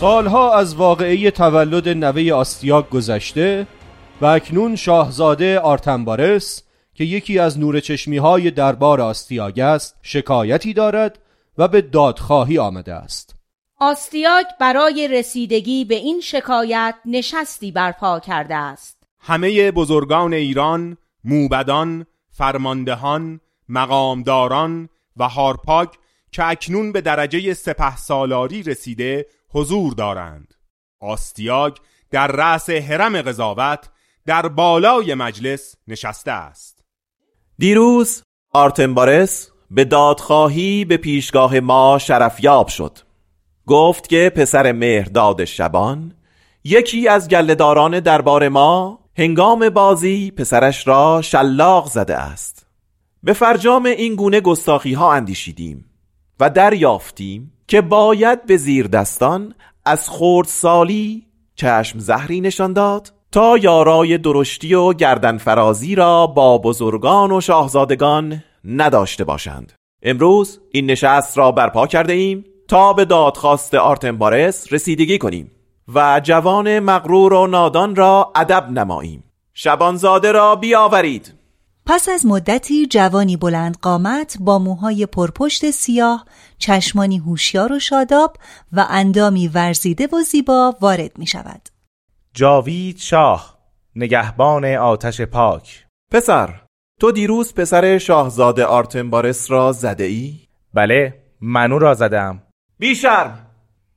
سالها 0.00 0.54
از 0.54 0.74
واقعه 0.74 1.30
تولد 1.30 1.88
نوه 1.88 2.32
آستیاگ 2.32 2.88
گذشته 2.88 3.66
و 4.20 4.26
اکنون 4.26 4.76
شاهزاده 4.76 5.58
آرتنبارس 5.58 6.62
که 6.94 7.04
یکی 7.04 7.38
از 7.38 7.58
نور 7.58 7.80
چشمی 7.80 8.16
های 8.16 8.50
دربار 8.50 9.00
آستیاگ 9.00 9.60
است 9.60 9.96
شکایتی 10.02 10.74
دارد 10.74 11.18
و 11.58 11.68
به 11.68 11.80
دادخواهی 11.80 12.58
آمده 12.58 12.94
است. 12.94 13.34
آستیاگ 13.80 14.46
برای 14.60 15.08
رسیدگی 15.08 15.84
به 15.84 15.94
این 15.94 16.20
شکایت 16.20 16.94
نشستی 17.04 17.72
برپا 17.72 18.20
کرده 18.20 18.54
است. 18.54 19.02
همه 19.20 19.70
بزرگان 19.70 20.34
ایران 20.34 20.96
موبدان 21.24 22.06
فرماندهان 22.30 23.40
مقامداران 23.68 24.88
و 25.16 25.28
هارپاک 25.28 25.88
که 26.32 26.44
اکنون 26.46 26.92
به 26.92 27.00
درجه 27.00 27.54
سپه 27.54 27.96
سالاری 27.96 28.62
رسیده 28.62 29.26
حضور 29.56 29.92
دارند. 29.92 30.54
آستیاگ 31.00 31.76
در 32.10 32.26
رأس 32.26 32.70
حرم 32.70 33.22
قضاوت 33.22 33.88
در 34.26 34.48
بالای 34.48 35.14
مجلس 35.14 35.74
نشسته 35.88 36.30
است. 36.30 36.84
دیروز 37.58 38.22
آرتنبارس 38.52 39.50
به 39.70 39.84
دادخواهی 39.84 40.84
به 40.84 40.96
پیشگاه 40.96 41.60
ما 41.60 41.98
شرفیاب 41.98 42.68
شد. 42.68 42.98
گفت 43.66 44.08
که 44.08 44.32
پسر 44.36 44.72
مهرداد 44.72 45.44
شبان 45.44 46.14
یکی 46.64 47.08
از 47.08 47.28
گلهداران 47.28 48.00
دربار 48.00 48.48
ما 48.48 49.00
هنگام 49.18 49.68
بازی 49.68 50.30
پسرش 50.30 50.88
را 50.88 51.22
شلاق 51.22 51.88
زده 51.88 52.16
است. 52.16 52.66
به 53.22 53.32
فرجام 53.32 53.86
این 53.86 54.14
گونه 54.14 54.40
گستاخی 54.40 54.92
ها 54.92 55.12
اندیشیدیم 55.12 55.84
و 56.40 56.50
دریافتیم 56.50 57.55
که 57.68 57.80
باید 57.80 58.46
به 58.46 58.56
زیر 58.56 58.86
دستان 58.86 59.54
از 59.84 60.08
خورد 60.08 60.48
سالی 60.48 61.26
چشم 61.56 61.98
زهری 61.98 62.40
نشان 62.40 62.72
داد 62.72 63.12
تا 63.32 63.58
یارای 63.58 64.18
درشتی 64.18 64.74
و 64.74 64.92
گردن 64.92 65.38
فرازی 65.38 65.94
را 65.94 66.26
با 66.26 66.58
بزرگان 66.58 67.32
و 67.32 67.40
شاهزادگان 67.40 68.42
نداشته 68.64 69.24
باشند. 69.24 69.72
امروز 70.02 70.60
این 70.70 70.90
نشست 70.90 71.38
را 71.38 71.52
برپا 71.52 71.86
کرده 71.86 72.12
ایم 72.12 72.44
تا 72.68 72.92
به 72.92 73.04
دادخواست 73.04 73.74
آرتنبارس 73.74 74.72
رسیدگی 74.72 75.18
کنیم 75.18 75.50
و 75.94 76.20
جوان 76.24 76.78
مغرور 76.78 77.32
و 77.32 77.46
نادان 77.46 77.96
را 77.96 78.32
ادب 78.34 78.70
نماییم. 78.70 79.24
شبانزاده 79.54 80.32
را 80.32 80.56
بیاورید. 80.56 81.35
پس 81.86 82.08
از 82.08 82.26
مدتی 82.26 82.86
جوانی 82.86 83.36
بلند 83.36 83.76
قامت 83.82 84.36
با 84.40 84.58
موهای 84.58 85.06
پرپشت 85.06 85.70
سیاه، 85.70 86.26
چشمانی 86.58 87.18
هوشیار 87.18 87.72
و 87.72 87.78
شاداب 87.78 88.36
و 88.72 88.86
اندامی 88.90 89.48
ورزیده 89.48 90.06
و 90.06 90.20
زیبا 90.22 90.76
وارد 90.80 91.18
می 91.18 91.26
شود. 91.26 91.68
جاوید 92.34 92.98
شاه 92.98 93.58
نگهبان 93.96 94.64
آتش 94.64 95.20
پاک 95.20 95.86
پسر 96.12 96.60
تو 97.00 97.12
دیروز 97.12 97.54
پسر 97.54 97.98
شاهزاده 97.98 98.64
آرتنبارس 98.64 99.50
را 99.50 99.72
زده 99.72 100.04
ای؟ 100.04 100.34
بله 100.74 101.22
منو 101.40 101.78
را 101.78 101.94
زدم 101.94 102.42
بیشرم 102.78 103.45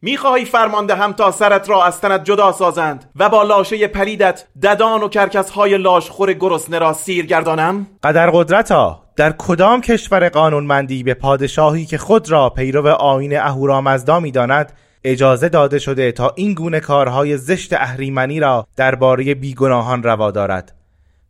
می‌خواهی 0.01 0.45
فرمانده 0.45 0.95
هم 0.95 1.13
تا 1.13 1.31
سرت 1.31 1.69
را 1.69 1.85
از 1.85 2.01
تنت 2.01 2.23
جدا 2.23 2.51
سازند 2.51 3.11
و 3.15 3.29
با 3.29 3.43
لاشه 3.43 3.87
پریدت 3.87 4.47
ددان 4.63 5.03
و 5.03 5.07
کرکس 5.07 5.49
های 5.49 5.77
لاشخور 5.77 6.33
گرسنه 6.33 6.79
را 6.79 6.93
سیر 6.93 7.25
گردانم؟ 7.25 7.87
قدر 8.03 8.29
قدرتا 8.29 9.03
در 9.15 9.33
کدام 9.37 9.81
کشور 9.81 10.29
قانونمندی 10.29 11.03
به 11.03 11.13
پادشاهی 11.13 11.85
که 11.85 11.97
خود 11.97 12.31
را 12.31 12.49
پیرو 12.49 12.87
آین 12.87 13.39
اهورامزدا 13.39 14.19
می‌داند 14.19 14.73
اجازه 15.03 15.49
داده 15.49 15.79
شده 15.79 16.11
تا 16.11 16.33
این 16.35 16.53
گونه 16.53 16.79
کارهای 16.79 17.37
زشت 17.37 17.73
اهریمنی 17.73 18.39
را 18.39 18.67
درباره 18.75 19.33
بیگناهان 19.35 20.03
روا 20.03 20.31
دارد 20.31 20.75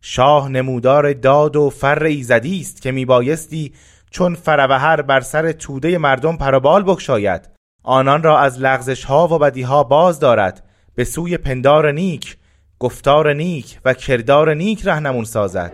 شاه 0.01 0.49
نمودار 0.49 1.13
داد 1.13 1.55
و 1.55 1.69
فر 1.69 2.03
ایزدی 2.03 2.59
است 2.59 2.81
که 2.81 2.91
میبایستی 2.91 3.73
چون 4.11 4.35
فروهر 4.35 5.01
بر 5.01 5.21
سر 5.21 5.51
توده 5.51 5.97
مردم 5.97 6.37
پربال 6.37 6.83
بکشاید 6.83 7.58
آنان 7.89 8.23
را 8.23 8.39
از 8.39 8.59
لغزش 8.59 9.05
ها 9.05 9.27
و 9.27 9.39
بدی 9.39 9.61
ها 9.61 9.83
باز 9.83 10.19
دارد. 10.19 10.63
به 10.95 11.03
سوی 11.03 11.37
پندار 11.37 11.91
نیک 11.91 12.37
گفتار 12.79 13.33
نیک 13.33 13.79
و 13.85 13.93
کردار 13.93 14.53
نیک 14.53 14.87
رهنمون 14.87 15.23
سازد. 15.23 15.71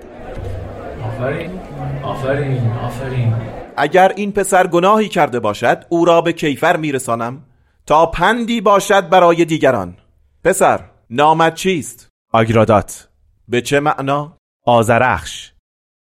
آفرین 1.03 1.59
آفرین 2.03 2.71
آفرین. 2.71 3.35
اگر 3.77 4.11
این 4.15 4.31
پسر 4.31 4.67
گناهی 4.67 5.09
کرده 5.09 5.39
باشد 5.39 5.85
او 5.89 6.05
را 6.05 6.21
به 6.21 6.33
کیفر 6.33 6.77
میرسانم 6.77 7.43
تا 7.85 8.05
پندی 8.05 8.61
باشد 8.61 9.09
برای 9.09 9.45
دیگران. 9.45 9.97
پسر 10.43 10.79
نامت 11.09 11.55
چیست؟ 11.55 12.07
آگرادات. 12.33 13.07
به 13.47 13.61
چه 13.61 13.79
معنا؟ 13.79 14.37
آزرخش 14.65 15.51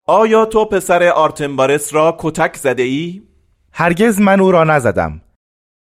آیا 0.08 0.46
تو 0.46 0.66
پسر 0.66 1.04
آرتنبارس 1.04 1.94
را 1.94 2.16
کتک 2.20 2.56
زده 2.56 2.84
ای؟ 2.84 3.22
هرگز 3.74 4.22
من 4.22 4.40
او 4.40 4.52
را 4.52 4.64
نزدم. 4.64 5.22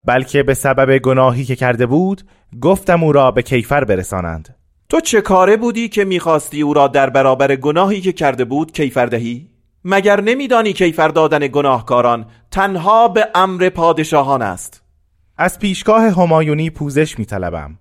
بلکه 0.06 0.44
به 0.44 0.54
سبب 0.54 0.98
گناهی 0.98 1.46
که 1.46 1.56
کرده 1.56 1.86
بود 1.86 2.22
گفتم 2.62 3.04
او 3.04 3.12
را 3.12 3.32
به 3.32 3.42
کیفر 3.42 3.84
برسانند. 3.84 4.56
تو 4.90 5.00
چه 5.00 5.22
کاره 5.22 5.58
بودی 5.58 5.90
که 5.90 6.06
می‌خواستی 6.06 6.62
او 6.62 6.74
را 6.74 6.88
در 6.88 7.10
برابر 7.10 7.56
گناهی 7.56 8.02
که 8.02 8.12
کرده 8.12 8.46
بود 8.46 8.72
کیفر 8.72 9.06
دهی؟ 9.06 9.50
مگر 9.86 10.22
نمیدانی 10.22 10.74
کیفر 10.74 11.08
دادن 11.08 11.48
گناهکاران 11.48 12.26
تنها 12.52 13.08
به 13.08 13.28
امر 13.36 13.70
پادشاهان 13.70 14.42
است؟ 14.42 14.84
از 15.38 15.60
پیشگاه 15.60 16.04
همایونی 16.04 16.70
پوزش 16.70 17.20
میطلبم. 17.20 17.78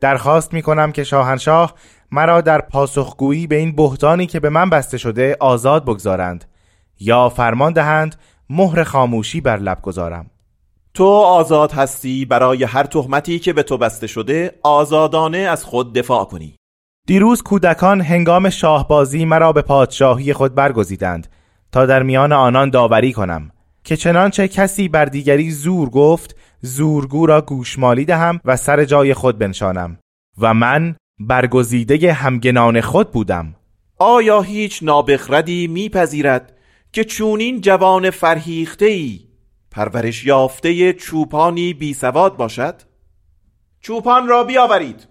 درخواست 0.00 0.54
می‌کنم 0.54 0.92
که 0.92 1.04
شاهنشاه 1.04 1.74
مرا 2.10 2.40
در 2.40 2.60
پاسخگویی 2.60 3.46
به 3.46 3.56
این 3.56 3.76
بهتانی 3.76 4.26
که 4.26 4.40
به 4.40 4.48
من 4.48 4.70
بسته 4.70 4.98
شده 4.98 5.36
آزاد 5.40 5.84
بگذارند 5.84 6.44
یا 7.00 7.28
فرمان 7.28 7.72
دهند 7.72 8.16
مهر 8.50 8.82
خاموشی 8.82 9.40
بر 9.40 9.56
لب 9.56 9.82
گذارم. 9.82 10.30
تو 10.96 11.06
آزاد 11.06 11.72
هستی 11.72 12.24
برای 12.24 12.64
هر 12.64 12.82
تهمتی 12.82 13.38
که 13.38 13.52
به 13.52 13.62
تو 13.62 13.78
بسته 13.78 14.06
شده 14.06 14.52
آزادانه 14.62 15.38
از 15.38 15.64
خود 15.64 15.94
دفاع 15.94 16.24
کنی. 16.24 16.56
دیروز 17.06 17.42
کودکان 17.42 18.00
هنگام 18.00 18.50
شاهبازی 18.50 19.24
مرا 19.24 19.52
به 19.52 19.62
پادشاهی 19.62 20.32
خود 20.32 20.54
برگزیدند 20.54 21.26
تا 21.72 21.86
در 21.86 22.02
میان 22.02 22.32
آنان 22.32 22.70
داوری 22.70 23.12
کنم 23.12 23.50
که 23.84 23.96
چنانچه 23.96 24.48
کسی 24.48 24.88
بر 24.88 25.04
دیگری 25.04 25.50
زور 25.50 25.90
گفت 25.90 26.36
زورگو 26.60 27.26
را 27.26 27.40
گوشمالی 27.40 28.04
دهم 28.04 28.40
و 28.44 28.56
سر 28.56 28.84
جای 28.84 29.14
خود 29.14 29.38
بنشانم 29.38 29.98
و 30.40 30.54
من 30.54 30.96
برگزیده 31.20 32.12
همگنان 32.12 32.80
خود 32.80 33.10
بودم. 33.12 33.54
آیا 33.98 34.40
هیچ 34.40 34.82
نابخردی 34.82 35.66
میپذیرد 35.66 36.56
که 36.92 37.04
چونین 37.04 37.60
جوان 37.60 38.10
فرهیخته 38.10 38.86
ای 38.86 39.25
پرورش 39.76 40.24
یافته 40.24 40.92
چوپانی 40.92 41.74
بی 41.74 41.94
سواد 41.94 42.36
باشد؟ 42.36 42.74
چوپان 43.80 44.28
را 44.28 44.44
بیاورید 44.44 45.08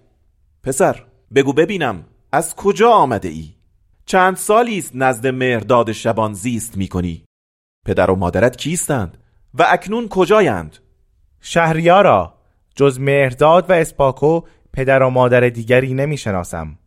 پسر 0.63 1.05
بگو 1.35 1.53
ببینم 1.53 2.05
از 2.31 2.55
کجا 2.55 2.91
آمده 2.91 3.29
ای؟ 3.29 3.53
چند 4.05 4.35
سالی 4.35 4.77
است 4.77 4.91
نزد 4.95 5.27
مهرداد 5.27 5.91
شبان 5.91 6.33
زیست 6.33 6.77
می 6.77 6.87
کنی؟ 6.87 7.25
پدر 7.85 8.11
و 8.11 8.15
مادرت 8.15 8.55
کیستند؟ 8.55 9.17
و 9.53 9.65
اکنون 9.69 10.07
کجایند؟ 10.07 10.77
شهریارا 11.41 12.33
جز 12.75 12.99
مهرداد 12.99 13.69
و 13.69 13.73
اسپاکو 13.73 14.41
پدر 14.73 15.03
و 15.03 15.09
مادر 15.09 15.49
دیگری 15.49 15.93
نمی 15.93 16.17
شناسم 16.17 16.77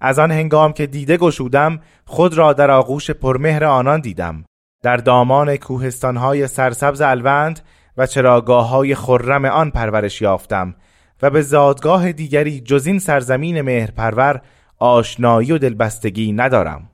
از 0.00 0.18
آن 0.18 0.30
هنگام 0.30 0.72
که 0.72 0.86
دیده 0.86 1.16
گشودم 1.16 1.80
خود 2.04 2.34
را 2.34 2.52
در 2.52 2.70
آغوش 2.70 3.10
پرمهر 3.10 3.64
آنان 3.64 4.00
دیدم 4.00 4.44
در 4.82 4.96
دامان 4.96 5.56
کوهستانهای 5.56 6.46
سرسبز 6.46 7.00
الوند 7.00 7.60
و 7.96 8.06
چراگاه 8.06 8.68
های 8.68 8.94
خرم 8.94 9.44
آن 9.44 9.70
پرورش 9.70 10.22
یافتم 10.22 10.74
و 11.22 11.30
به 11.30 11.42
زادگاه 11.42 12.12
دیگری 12.12 12.60
جز 12.60 12.86
این 12.86 12.98
سرزمین 12.98 13.60
مهرپرور 13.60 14.40
آشنایی 14.78 15.52
و 15.52 15.58
دلبستگی 15.58 16.32
ندارم. 16.32 16.90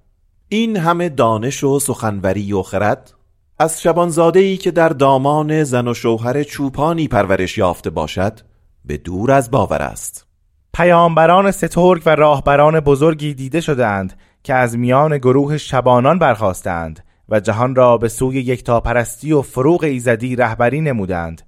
این 0.49 0.77
همه 0.77 1.09
دانش 1.09 1.65
و 1.65 1.79
سخنوری 1.79 2.53
و 2.53 2.63
خرد 2.63 3.15
از 3.59 3.83
شبانزاده 3.83 4.41
ای 4.41 4.57
که 4.57 4.71
در 4.71 4.89
دامان 4.89 5.65
زن 5.65 5.89
و 5.89 5.95
شوهر 5.95 6.43
چوپانی 6.43 7.09
پرورش 7.09 7.59
یافته 7.59 7.91
باشد 7.91 8.41
به 8.85 8.97
دور 8.97 9.33
از 9.33 9.51
باور 9.51 9.83
است. 9.83 10.27
پیامبران 10.75 11.51
سترگ 11.51 12.03
و 12.07 12.15
راهبران 12.15 12.81
بزرگی 12.81 13.35
دیده 13.35 13.61
شدهاند 13.61 14.19
که 14.43 14.55
از 14.55 14.79
میان 14.79 15.19
گروه 15.19 15.59
شبانان 15.59 16.19
برخواستند 16.19 17.04
و 17.29 17.41
جهان 17.41 17.75
را 17.75 17.99
به 17.99 18.09
سوی 18.09 18.37
یکتاپرستی 18.37 19.33
و 19.33 19.43
فروغ 19.43 19.85
ایزدی 19.85 20.37
رهبری 20.37 20.81
نمودند. 20.81 21.43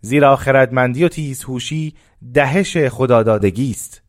زیرا 0.00 0.36
خردمندی 0.36 1.04
و 1.04 1.08
تیزهوشی 1.08 1.94
دهش 2.34 2.76
خدادادگی 2.76 3.70
است. 3.70 4.02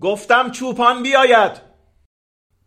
گفتم 0.00 0.50
چوپان 0.50 1.02
بیاید. 1.02 1.52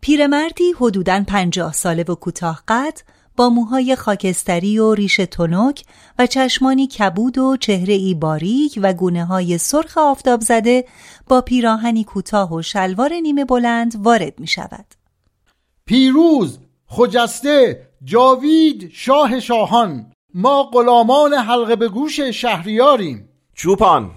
پیرمردی 0.02 0.72
حدوداً 0.80 1.24
پنجاه 1.28 1.74
ساله 1.74 2.04
و 2.04 2.16
کوتاه 2.16 2.64
قد 2.68 3.00
با 3.38 3.50
موهای 3.50 3.96
خاکستری 3.96 4.80
و 4.80 4.94
ریش 4.94 5.16
تنک 5.16 5.84
و 6.20 6.28
چشمانی 6.28 6.88
کبود 6.88 7.38
و 7.38 7.58
چهره 7.58 7.94
ای 7.94 8.14
باریک 8.14 8.80
و 8.82 8.94
گونه 8.94 9.26
های 9.26 9.58
سرخ 9.58 9.98
آفتاب 9.98 10.42
زده 10.42 10.86
با 11.28 11.42
پیراهنی 11.42 12.04
کوتاه 12.04 12.54
و 12.54 12.62
شلوار 12.62 13.14
نیمه 13.14 13.46
بلند 13.46 13.96
وارد 13.98 14.40
می 14.40 14.48
شود. 14.48 14.86
پیروز 15.86 16.60
خجسته 16.88 17.88
جاوید 18.04 18.90
شاه 18.94 19.40
شاهان 19.40 20.12
ما 20.34 20.64
غلامان 20.64 21.34
حلقه 21.34 21.76
به 21.76 21.88
گوش 21.88 22.20
شهریاریم. 22.20 23.30
چوپان 23.54 24.12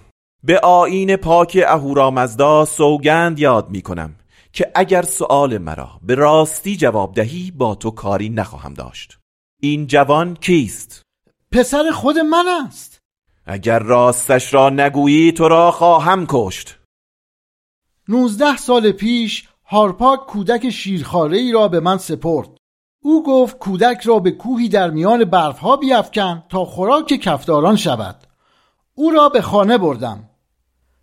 به 0.45 0.59
آین 0.59 1.17
پاک 1.17 1.59
اهورامزدا 1.67 2.65
سوگند 2.65 3.39
یاد 3.39 3.71
می 3.71 3.83
کنم 3.83 4.17
که 4.53 4.71
اگر 4.75 5.03
سؤال 5.03 5.59
مرا 5.59 5.91
به 6.03 6.15
راستی 6.15 6.77
جواب 6.77 7.15
دهی 7.15 7.51
با 7.51 7.75
تو 7.75 7.91
کاری 7.91 8.29
نخواهم 8.29 8.75
داشت. 8.75 9.19
این 9.63 9.87
جوان 9.87 10.37
کیست؟ 10.37 11.03
پسر 11.53 11.91
خود 11.91 12.19
من 12.19 12.45
است. 12.67 12.99
اگر 13.47 13.79
راستش 13.79 14.55
را 14.55 14.71
نگویی 14.71 15.33
تو 15.33 15.49
را 15.49 15.71
خواهم 15.71 16.27
کشت. 16.29 16.79
نوزده 18.09 18.57
سال 18.57 18.93
پیش 18.93 19.49
هارپاک 19.65 20.27
کودک 20.27 20.71
شیرخاره 20.71 21.39
ای 21.39 21.53
را 21.53 21.69
به 21.69 21.81
من 21.81 21.99
سپرد. 21.99 22.60
او 23.03 23.23
گفت 23.23 23.59
کودک 23.59 24.01
را 24.01 24.19
به 24.19 24.31
کوهی 24.31 24.69
در 24.69 24.91
میان 24.91 25.25
برفها 25.25 25.77
بیافکن 25.77 26.43
تا 26.49 26.65
خوراک 26.65 27.07
کفداران 27.07 27.77
شود. 27.77 28.17
او 28.95 29.11
را 29.11 29.29
به 29.29 29.43
خانه 29.43 29.79
بردم. 29.79 30.25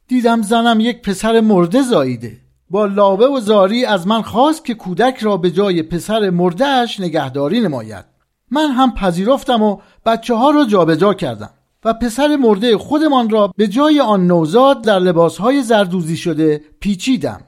دیدم 0.07 0.41
زنم 0.41 0.79
یک 0.79 1.01
پسر 1.01 1.39
مرده 1.39 1.81
زاییده. 1.81 2.38
با 2.69 2.86
لابه 2.86 3.27
و 3.27 3.39
زاری 3.39 3.86
از 3.86 4.07
من 4.07 4.21
خواست 4.21 4.65
که 4.65 4.73
کودک 4.73 5.17
را 5.17 5.38
به 5.38 5.51
جای 5.51 5.83
پسر 5.83 6.29
مردهش 6.29 6.99
نگهداری 6.99 7.62
نماید. 7.62 8.05
من 8.51 8.71
هم 8.71 8.93
پذیرفتم 8.93 9.63
و 9.63 9.77
بچه 10.05 10.36
ها 10.36 10.49
را 10.49 10.65
جابجا 10.65 11.13
کردم 11.13 11.49
و 11.86 11.93
پسر 11.93 12.36
مرده 12.36 12.77
خودمان 12.77 13.29
را 13.29 13.53
به 13.57 13.67
جای 13.67 13.99
آن 13.99 14.27
نوزاد 14.27 14.81
در 14.81 14.99
لباسهای 14.99 15.62
زردوزی 15.62 16.17
شده 16.17 16.62
پیچیدم. 16.79 17.41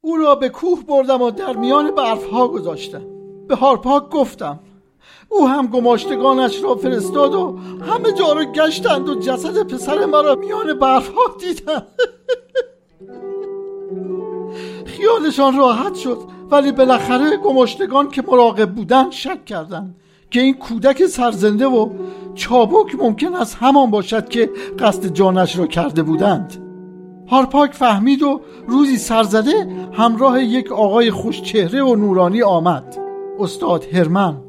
او 0.00 0.16
را 0.16 0.34
به 0.34 0.48
کوه 0.48 0.84
بردم 0.88 1.22
و 1.22 1.30
در 1.30 1.56
میان 1.56 1.94
برفها 1.94 2.48
گذاشتم. 2.48 3.19
به 3.50 3.56
هارپاک 3.56 4.08
گفتم. 4.08 4.58
او 5.28 5.48
هم 5.48 5.66
گماشتگانش 5.66 6.62
را 6.62 6.74
فرستاد 6.74 7.34
و 7.34 7.58
همه 7.90 8.12
جا 8.12 8.32
را 8.32 8.44
گشتند 8.44 9.08
و 9.08 9.14
جسد 9.14 9.62
پسر 9.62 10.06
مرا 10.06 10.34
میان 10.34 10.78
برفها 10.78 11.22
دیدند. 11.40 11.86
خیالشان 14.96 15.56
راحت 15.56 15.94
شد 15.94 16.18
ولی 16.50 16.72
بالاخره 16.72 17.36
گماشتگان 17.36 18.10
که 18.10 18.22
مراقب 18.28 18.74
بودند 18.74 19.12
شک 19.12 19.44
کردند 19.44 19.96
که 20.30 20.40
این 20.40 20.54
کودک 20.54 21.06
سرزنده 21.06 21.66
و 21.66 21.90
چابک 22.34 22.94
ممکن 22.94 23.34
است 23.34 23.56
همان 23.60 23.90
باشد 23.90 24.28
که 24.28 24.50
قصد 24.78 25.06
جانش 25.06 25.58
را 25.58 25.66
کرده 25.66 26.02
بودند. 26.02 26.56
هارپاک 27.28 27.72
فهمید 27.72 28.22
و 28.22 28.40
روزی 28.66 28.98
سرزده 28.98 29.68
همراه 29.92 30.44
یک 30.44 30.72
آقای 30.72 31.10
خوشچهره 31.10 31.82
و 31.82 31.96
نورانی 31.96 32.42
آمد. 32.42 32.99
استاد 33.40 33.84
هرمن 33.84 34.42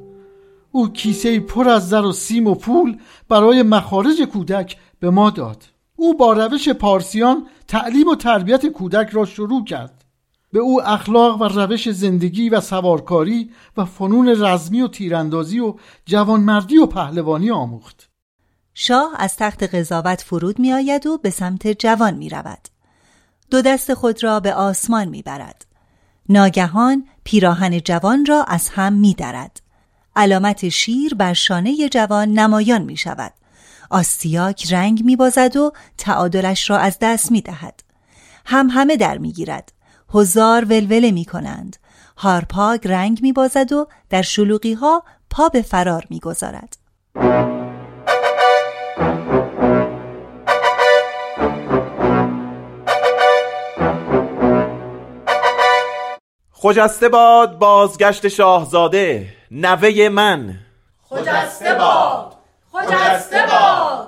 او 0.71 0.88
کیسه 0.88 1.39
پر 1.39 1.69
از 1.69 1.89
زر 1.89 2.01
و 2.01 2.12
سیم 2.12 2.47
و 2.47 2.56
پول 2.56 2.97
برای 3.30 3.63
مخارج 3.63 4.21
کودک 4.21 4.77
به 4.99 5.10
ما 5.10 5.30
داد 5.30 5.63
او 5.95 6.17
با 6.17 6.34
روش 6.34 6.69
پارسیان 6.69 7.47
تعلیم 7.67 8.08
و 8.08 8.15
تربیت 8.15 8.65
کودک 8.65 9.10
را 9.10 9.25
شروع 9.25 9.65
کرد 9.65 10.06
به 10.54 10.60
او 10.60 10.82
اخلاق 10.82 11.41
و 11.41 11.43
روش 11.43 11.89
زندگی 11.91 12.49
و 12.49 12.62
سوارکاری 12.62 13.51
و 13.77 13.86
فنون 13.86 14.43
رزمی 14.43 14.82
و 14.82 14.88
تیراندازی 14.88 15.60
و 15.60 15.75
جوانمردی 16.06 16.77
و 16.77 16.86
پهلوانی 16.86 17.51
آموخت 17.51 18.10
شاه 18.73 19.12
از 19.17 19.36
تخت 19.36 19.63
قضاوت 19.63 20.21
فرود 20.21 20.60
می 20.60 20.73
آید 20.73 21.08
و 21.08 21.17
به 21.17 21.30
سمت 21.30 21.67
جوان 21.67 22.13
می 22.13 22.30
رود. 22.30 22.67
دو 23.51 23.62
دست 23.62 23.93
خود 23.93 24.23
را 24.23 24.39
به 24.39 24.54
آسمان 24.54 25.08
می 25.08 25.21
برد. 25.21 25.65
ناگهان 26.30 27.06
پیراهن 27.23 27.79
جوان 27.79 28.25
را 28.25 28.43
از 28.43 28.69
هم 28.69 28.93
می 28.93 29.13
درد. 29.13 29.62
علامت 30.15 30.69
شیر 30.69 31.13
بر 31.13 31.34
شانه 31.34 31.89
جوان 31.89 32.29
نمایان 32.29 32.81
می 32.81 32.97
شود. 32.97 33.34
آستیاک 33.89 34.73
رنگ 34.73 35.05
می 35.05 35.15
بازد 35.15 35.57
و 35.57 35.71
تعادلش 35.97 36.69
را 36.69 36.77
از 36.77 36.97
دست 37.01 37.31
می 37.31 37.41
دهد. 37.41 37.84
هم 38.45 38.69
همه 38.69 38.97
در 38.97 39.17
می 39.17 39.31
گیرد. 39.31 39.71
هزار 40.13 40.65
ولوله 40.65 41.12
می 41.12 41.25
کنند. 41.25 41.77
هارپاگ 42.17 42.88
رنگ 42.88 43.19
می 43.21 43.34
بازد 43.34 43.73
و 43.73 43.88
در 44.10 44.21
شلوغی 44.21 44.73
ها 44.73 45.03
پا 45.29 45.49
به 45.49 45.62
فرار 45.62 46.07
می 46.10 46.19
گذارد. 46.19 46.77
خجسته 56.63 57.10
باد 57.10 57.60
بازگشت 57.60 58.28
شاهزاده 58.28 59.28
نوه 59.52 60.10
من. 60.10 60.56
خجسته 61.04 61.74
باد 61.74 62.34
خجسته 62.71 63.38
باد. 63.52 64.08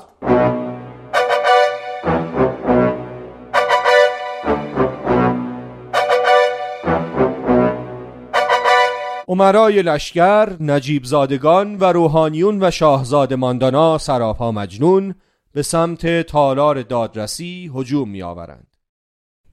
عمرای 9.28 9.82
لشکر، 9.82 10.50
نجیب 10.60 11.04
زادگان 11.04 11.76
و 11.76 11.84
روحانیون 11.86 12.64
و 12.64 12.72
شاهزاده 12.72 13.36
ماندانا 13.36 13.98
سراپا 13.98 14.52
مجنون 14.52 15.16
به 15.54 15.62
سمت 15.62 16.22
تالار 16.22 16.82
دادرسی 16.82 17.72
هجوم 17.76 18.10
می 18.10 18.24
آورند. 18.24 18.68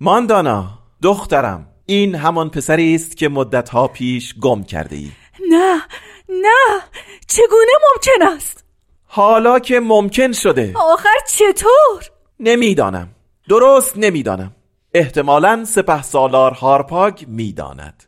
ماندانا 0.01 0.65
دخترم. 1.03 1.67
این 1.87 2.15
همان 2.15 2.51
پسری 2.51 2.95
است 2.95 3.17
که 3.17 3.29
مدتها 3.29 3.89
پیش 3.89 4.35
گم 4.41 4.63
کرده 4.63 4.97
ای 4.97 5.11
نه 5.51 5.83
نه 6.29 6.81
چگونه 7.27 7.73
ممکن 7.95 8.37
است؟ 8.37 8.65
حالا 9.05 9.59
که 9.59 9.81
ممکن 9.81 10.33
شده. 10.33 10.73
آخر 10.77 11.17
چطور؟ 11.29 12.11
نمی‌دانم. 12.41 13.09
درست 13.49 13.99
نمی‌دانم. 13.99 14.53
احتمالا 14.95 15.65
سپه 15.65 16.03
سالار 16.03 16.53
هارپاگ 16.53 17.25
می‌داند. 17.29 18.05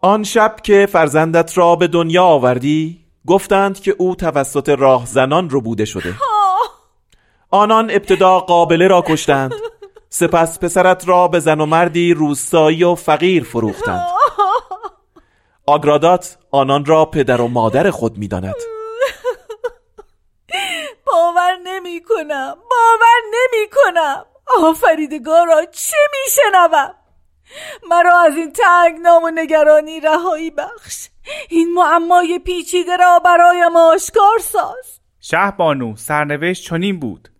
آن 0.00 0.22
شب 0.22 0.56
که 0.62 0.88
فرزندت 0.92 1.58
را 1.58 1.76
به 1.76 1.86
دنیا 1.86 2.24
آوردی 2.24 3.04
گفتند 3.26 3.80
که 3.80 3.94
او 3.98 4.16
توسط 4.16 4.68
راهزنان 4.68 5.50
رو 5.50 5.60
بوده 5.60 5.84
شده 5.84 6.14
آنان 7.50 7.90
ابتدا 7.90 8.40
قابله 8.40 8.88
را 8.88 9.04
کشتند. 9.08 9.54
سپس 10.14 10.58
پسرت 10.58 11.08
را 11.08 11.28
به 11.28 11.40
زن 11.40 11.60
و 11.60 11.66
مردی 11.66 12.14
روستایی 12.14 12.84
و 12.84 12.94
فقیر 12.94 13.44
فروختند. 13.44 14.06
آگرادات 15.66 16.38
آنان 16.50 16.84
را 16.84 17.04
پدر 17.04 17.40
و 17.40 17.48
مادر 17.48 17.90
خود 17.90 18.18
می‌داند. 18.18 18.54
باور 21.06 21.56
نمی 21.64 22.00
کنم 22.00 22.54
باور 22.70 23.20
نمی 23.34 23.66
کنم 23.72 24.26
آفریدگارا 24.62 25.64
چه 25.64 25.96
میشنوم؟ 26.12 26.94
مرا 27.88 28.20
از 28.20 28.36
این 28.36 28.52
تنگنام 28.52 29.24
و 29.24 29.30
نگرانی 29.30 30.00
رهایی 30.00 30.50
بخش. 30.50 31.08
این 31.48 31.74
معمای 31.74 32.38
پیچیده 32.38 32.96
را 32.96 33.18
برایم 33.18 33.76
آشکار 33.76 34.38
ساز. 34.38 35.00
شه 35.20 35.50
بانو 35.50 35.96
سرنوشت 35.96 36.64
چنین 36.64 37.00
بود. 37.00 37.33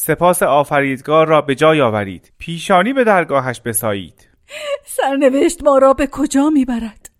سپاس 0.00 0.42
آفریدگار 0.42 1.26
را 1.26 1.40
به 1.40 1.54
جای 1.54 1.80
آورید. 1.80 2.32
پیشانی 2.38 2.92
به 2.92 3.04
درگاهش 3.04 3.60
بسایید. 3.60 4.28
سرنوشت 4.84 5.64
ما 5.64 5.78
را 5.78 5.92
به 5.92 6.06
کجا 6.06 6.50
می‌برد؟ 6.50 7.10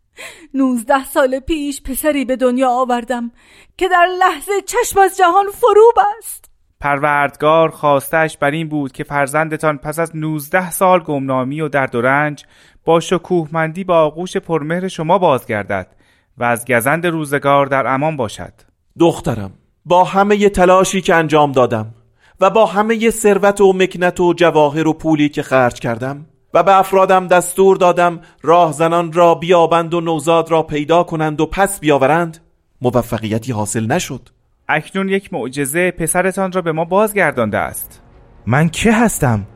نوزده 0.55 1.05
سال 1.05 1.41
پیش 1.41 1.83
پسری 1.83 2.25
به 2.25 2.37
دنیا 2.37 2.71
آوردم 2.71 3.31
که 3.77 3.88
در 3.88 4.07
لحظه 4.19 4.53
چشم 4.67 5.01
از 5.01 5.17
جهان 5.17 5.47
فروب 5.51 5.95
است. 6.19 6.51
پروردگار 6.81 7.69
خواستش 7.69 8.37
بر 8.37 8.51
این 8.51 8.69
بود 8.69 8.93
که 8.93 9.05
فرزندتان 9.05 9.79
پس 9.79 9.99
از 9.99 10.17
نوزده 10.17 10.71
سال 10.71 11.01
گمنامی 11.01 11.61
و 11.61 11.69
درد 11.69 11.95
و 11.95 12.01
رنج 12.01 12.45
با 12.85 13.01
شکوهمندی 13.01 13.85
با 13.85 13.99
آغوش 14.01 14.37
پرمهر 14.37 14.88
شما 14.88 15.19
بازگردد 15.19 15.97
و 16.38 16.45
از 16.45 16.64
گزند 16.64 17.07
روزگار 17.07 17.67
در 17.67 17.87
امان 17.87 18.17
باشد. 18.17 18.53
دخترم 18.99 19.53
با 19.85 20.05
همه 20.05 20.49
تلاشی 20.49 21.01
که 21.01 21.14
انجام 21.14 21.53
دادم 21.53 21.95
و 22.40 22.51
با 22.51 22.66
همه 22.66 23.11
ثروت 23.11 23.61
و 23.61 23.72
مکنت 23.72 24.20
و 24.20 24.35
جواهر 24.35 24.88
و 24.88 24.92
پولی 24.92 25.29
که 25.29 25.42
خرج 25.42 25.81
کردم 25.81 26.27
و 26.55 26.62
به 26.62 26.79
افرادم 26.79 27.27
دستور 27.27 27.77
دادم 27.77 28.20
راهزنان 28.42 29.12
را 29.12 29.35
بیابند 29.35 29.94
و 29.94 30.01
نوزاد 30.01 30.51
را 30.51 30.62
پیدا 30.62 31.03
کنند 31.03 31.40
و 31.40 31.46
پس 31.46 31.81
بیاورند 31.81 32.38
موفقیتی 32.83 33.53
حاصل 33.53 33.87
نشد. 33.87 34.29
اکنون 34.68 35.09
یک 35.09 35.33
معجزه 35.33 35.90
پسرتان 35.90 36.53
را 36.53 36.62
به 36.62 36.72
ما 36.72 36.85
بازگردانده 36.85 37.59
است. 37.59 38.03
من 38.46 38.68
که 38.68 38.92
هستم؟ 38.92 39.46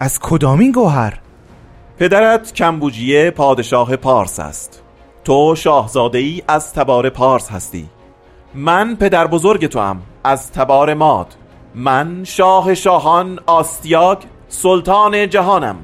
از 0.00 0.18
کدامین 0.20 0.72
گوهر؟ 0.72 1.20
پدرت 1.98 2.52
کمبوجیه 2.52 3.30
پادشاه 3.30 3.96
پارس 3.96 4.40
است. 4.40 4.82
تو 5.24 5.54
شاهزاده 5.54 6.18
ای 6.18 6.42
از 6.48 6.74
تبار 6.74 7.10
پارس 7.10 7.50
هستی. 7.50 7.88
من 8.54 8.96
پدر 8.96 9.26
بزرگ 9.26 9.66
تو 9.66 9.80
هم 9.80 10.02
از 10.24 10.52
تبار 10.52 10.94
ماد. 10.94 11.34
من 11.78 12.24
شاه 12.24 12.74
شاهان 12.74 13.38
آستیاگ 13.46 14.18
سلطان 14.48 15.28
جهانم. 15.28 15.76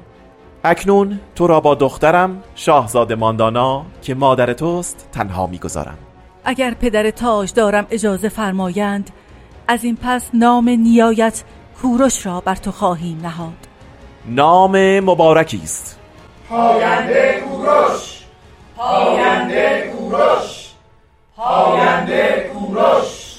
اکنون 0.64 1.20
تو 1.35 1.46
را 1.46 1.61
با 1.61 1.74
دخترم 1.74 2.42
شاهزاده 2.55 3.14
ماندانا 3.14 3.85
که 4.02 4.14
مادر 4.14 4.52
توست 4.52 5.09
تنها 5.12 5.46
می‌گذارم. 5.46 5.98
اگر 6.44 6.74
پدر 6.74 7.11
تاج 7.11 7.52
دارم 7.55 7.87
اجازه 7.90 8.28
فرمایند 8.28 9.11
از 9.68 9.85
این 9.85 9.98
پس 10.02 10.31
نام 10.35 10.68
نیایت 10.68 11.42
کوروش 11.83 12.26
را 12.26 12.40
بر 12.40 12.55
تو 12.55 12.72
خواهیم 12.72 13.20
نهاد. 13.22 13.52
نام 14.26 15.00
مبارکی 15.00 15.61
است. 15.62 15.98
پاینده 16.48 17.42
کوروش 17.48 18.22
پاینده 18.76 19.92
کوروش 19.96 20.70
پاینده 21.37 22.50
کوروش. 22.55 23.33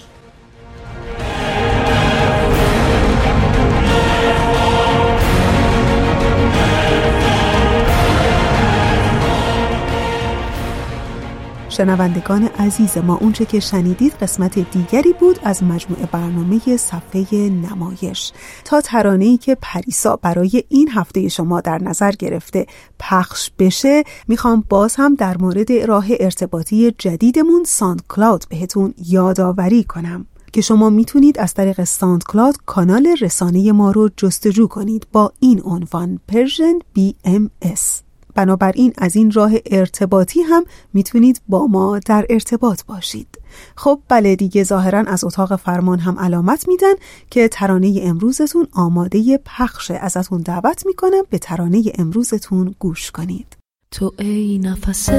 شنوندگان 11.73 12.43
عزیز 12.43 12.97
ما 12.97 13.17
اونچه 13.17 13.45
که 13.45 13.59
شنیدید 13.59 14.13
قسمت 14.13 14.59
دیگری 14.59 15.13
بود 15.19 15.39
از 15.43 15.63
مجموعه 15.63 16.05
برنامه 16.05 16.77
صفحه 16.77 17.49
نمایش. 17.49 18.31
تا 18.65 18.81
ترانه‌ای 18.81 19.37
که 19.37 19.57
پریسا 19.61 20.15
برای 20.15 20.63
این 20.69 20.89
هفته 20.89 21.29
شما 21.29 21.61
در 21.61 21.83
نظر 21.83 22.11
گرفته 22.11 22.65
پخش 22.99 23.49
بشه 23.59 24.03
می‌خوام 24.27 24.63
باز 24.69 24.95
هم 24.95 25.15
در 25.15 25.37
مورد 25.37 25.71
راه 25.71 26.05
ارتباطی 26.19 26.91
جدیدمون 26.97 27.63
SoundCloud 27.63 28.45
بهتون 28.49 28.93
یادآوری 29.05 29.83
کنم. 29.83 30.25
که 30.53 30.61
شما 30.61 30.89
می‌تونید 30.89 31.39
از 31.39 31.53
طریق 31.53 31.83
SoundCloud 31.83 32.57
کانال 32.65 33.07
رسانه 33.21 33.71
ما 33.71 33.91
رو 33.91 34.09
جستجو 34.17 34.67
کنید 34.67 35.07
با 35.11 35.31
این 35.39 35.61
عنوان 35.65 36.19
Persian 36.27 36.79
BMS 36.97 38.02
بنابراین 38.35 38.93
از 38.97 39.15
این 39.15 39.31
راه 39.31 39.51
ارتباطی 39.65 40.41
هم 40.41 40.63
می‌تونید 40.93 41.41
با 41.47 41.67
ما 41.67 41.99
در 41.99 42.25
ارتباط 42.29 42.83
باشید. 42.83 43.39
خب 43.75 43.99
بله 44.09 44.35
دیگه 44.35 44.63
ظاهرا 44.63 44.99
از 44.99 45.23
اتاق 45.23 45.55
فرمان 45.55 45.99
هم 45.99 46.19
علامت 46.19 46.67
میدن 46.67 46.93
که 47.29 47.47
ترانه 47.47 47.99
امروزتون 48.03 48.67
آماده 48.73 49.39
پخش 49.45 49.91
ازتون 49.91 50.41
دعوت 50.41 50.85
می‌کنم. 50.85 51.23
به 51.29 51.37
ترانه 51.37 51.83
امروزتون 51.97 52.75
گوش 52.79 53.11
کنید. 53.11 53.57
تو 53.91 54.13
ای 54.19 54.59
نفس 54.59 55.09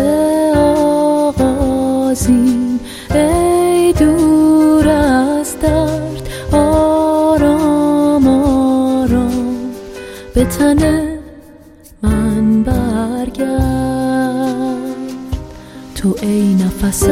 آغازین 1.34 2.80
ای 3.14 3.92
دور 3.92 4.88
از 4.88 5.60
درد 5.60 6.28
آرام 6.52 8.28
آرام. 8.28 9.54
به 10.34 10.44
تن 10.44 11.13
تو 16.04 16.16
ای 16.22 16.54
نفس 16.54 17.02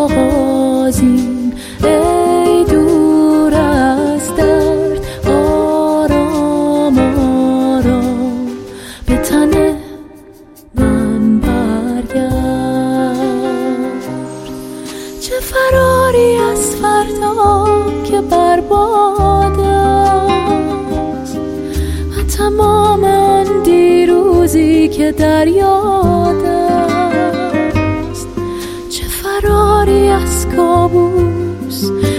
آغازین 0.00 1.52
ای 1.84 2.64
دور 2.64 3.54
از 3.54 4.34
درد 4.36 5.00
آرام 5.26 6.98
آرام. 6.98 8.46
به 9.06 9.16
تن 9.16 9.50
من 10.74 11.40
برگرد. 11.40 12.36
چه 15.20 15.34
فراری 15.40 16.36
از 16.52 16.70
فردا 16.70 17.66
که 18.04 18.20
برباد 18.20 19.60
است؟ 19.60 21.36
و 22.18 22.22
تمام 22.36 23.04
آن 23.04 23.62
دیروزی 23.62 24.88
که 24.88 25.12
در 25.12 25.48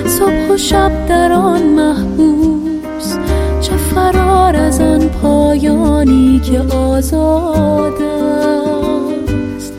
صبح 0.06 0.50
و 0.50 0.58
شب 0.58 1.06
در 1.08 1.32
آن 1.32 1.64
محبوس. 1.64 3.18
چه 3.62 3.78
فرار 3.78 4.56
از 4.56 4.82
آن 4.82 5.10
پایانی 5.10 6.40
که 6.40 6.76
آزاد 6.76 8.02
است. 8.02 9.74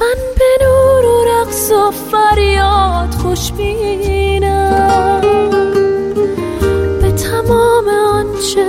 من 0.00 0.16
به 0.38 0.64
نور 0.64 1.04
و 1.04 1.24
رقص 1.24 1.70
و 1.70 1.90
فریاد 1.90 3.14
خوشبینم. 3.14 5.20
به 7.02 7.12
تمام 7.12 7.88
آنچه 7.88 8.66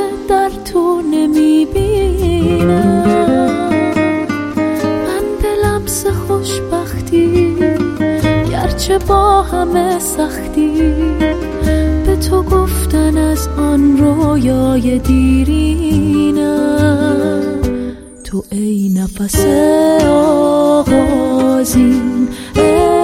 گرچه 8.88 9.06
با 9.06 9.42
همه 9.42 10.00
سختی؟ 10.00 10.94
به 12.06 12.16
تو 12.30 12.44
گفتن 12.44 13.18
از 13.18 13.48
آن 13.58 13.98
رویای 13.98 15.00
دیرینم. 15.00 16.38
تو 18.24 18.44
ای 18.52 18.90
نفس 18.96 19.46
آغازین 20.76 22.28
ای 22.56 22.97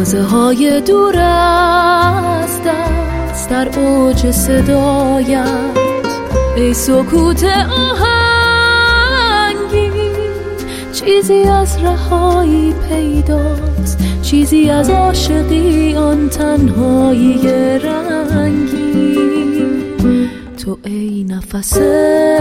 تازه 0.00 0.22
های 0.22 0.80
دور 0.80 1.18
از 1.18 2.60
دست 2.66 3.50
در 3.50 3.78
اوج 3.78 4.30
صدایت. 4.30 5.46
ای 6.56 6.74
سکوت 6.74 7.44
آهنگی 7.70 8.30
چیزی 10.92 11.42
از 11.42 11.78
رهایی 11.82 12.74
پیداست. 12.88 13.98
چیزی 14.22 14.70
از 14.70 14.90
عاشقی 14.90 15.96
آن 15.96 16.28
تنهایی 16.28 17.48
رنگی. 17.78 19.18
تو 20.64 20.78
ای 20.84 21.24
نفس 21.24 21.78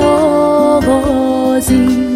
آغازین 0.02 2.09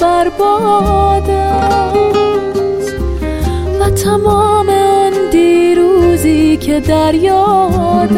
برباد 0.00 1.30
است 1.30 2.94
و 3.80 3.90
تمام 3.90 4.68
آن 4.68 5.30
دیروزی 5.30 6.56
که 6.56 6.80
در 6.80 7.14
یاد 7.14 8.10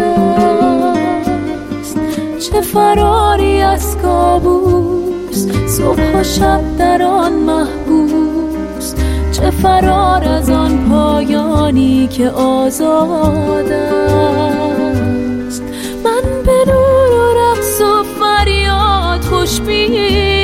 چه 2.38 2.60
فراری 2.60 3.60
از 3.60 3.96
کابوس 4.02 5.46
صبح 5.66 6.20
و 6.20 6.22
شب 6.22 6.60
در 6.78 7.02
آن 7.02 7.32
محبوس. 7.32 8.94
چه 9.32 9.50
فرار 9.50 10.24
از 10.24 10.50
آن 10.50 10.88
پایانی 10.90 12.06
که 12.06 12.30
آزاد 12.30 13.72
است. 13.72 15.62
من 16.04 16.22
به 16.46 16.64
نور 16.66 17.12
و 17.12 17.34
رقص 17.38 17.80
و 17.80 18.02
فریاد 18.02 19.20
خوشبینم 19.24 20.37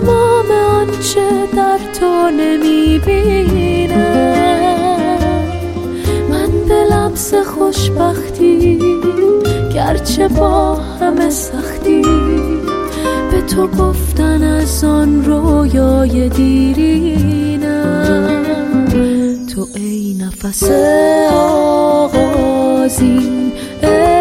تمام 0.00 0.50
آنچه 0.50 1.46
در 1.56 1.78
تو 2.00 2.30
نمی‌بینم. 2.30 3.98
من 6.30 6.50
به 6.68 6.84
لمس 6.90 7.34
خوشبختی 7.34 8.78
گرچه 9.74 10.28
با 10.28 10.74
همه 10.74 11.30
سختی. 11.30 12.02
به 13.30 13.40
تو 13.40 13.66
گفتن 13.66 14.42
از 14.42 14.84
آن 14.84 15.24
رویای 15.24 16.28
دیرینم. 16.28 17.60
تو 19.54 19.66
ای 19.74 20.16
نفس 20.20 20.62
آغازین 22.02 23.52
ای 23.82 24.19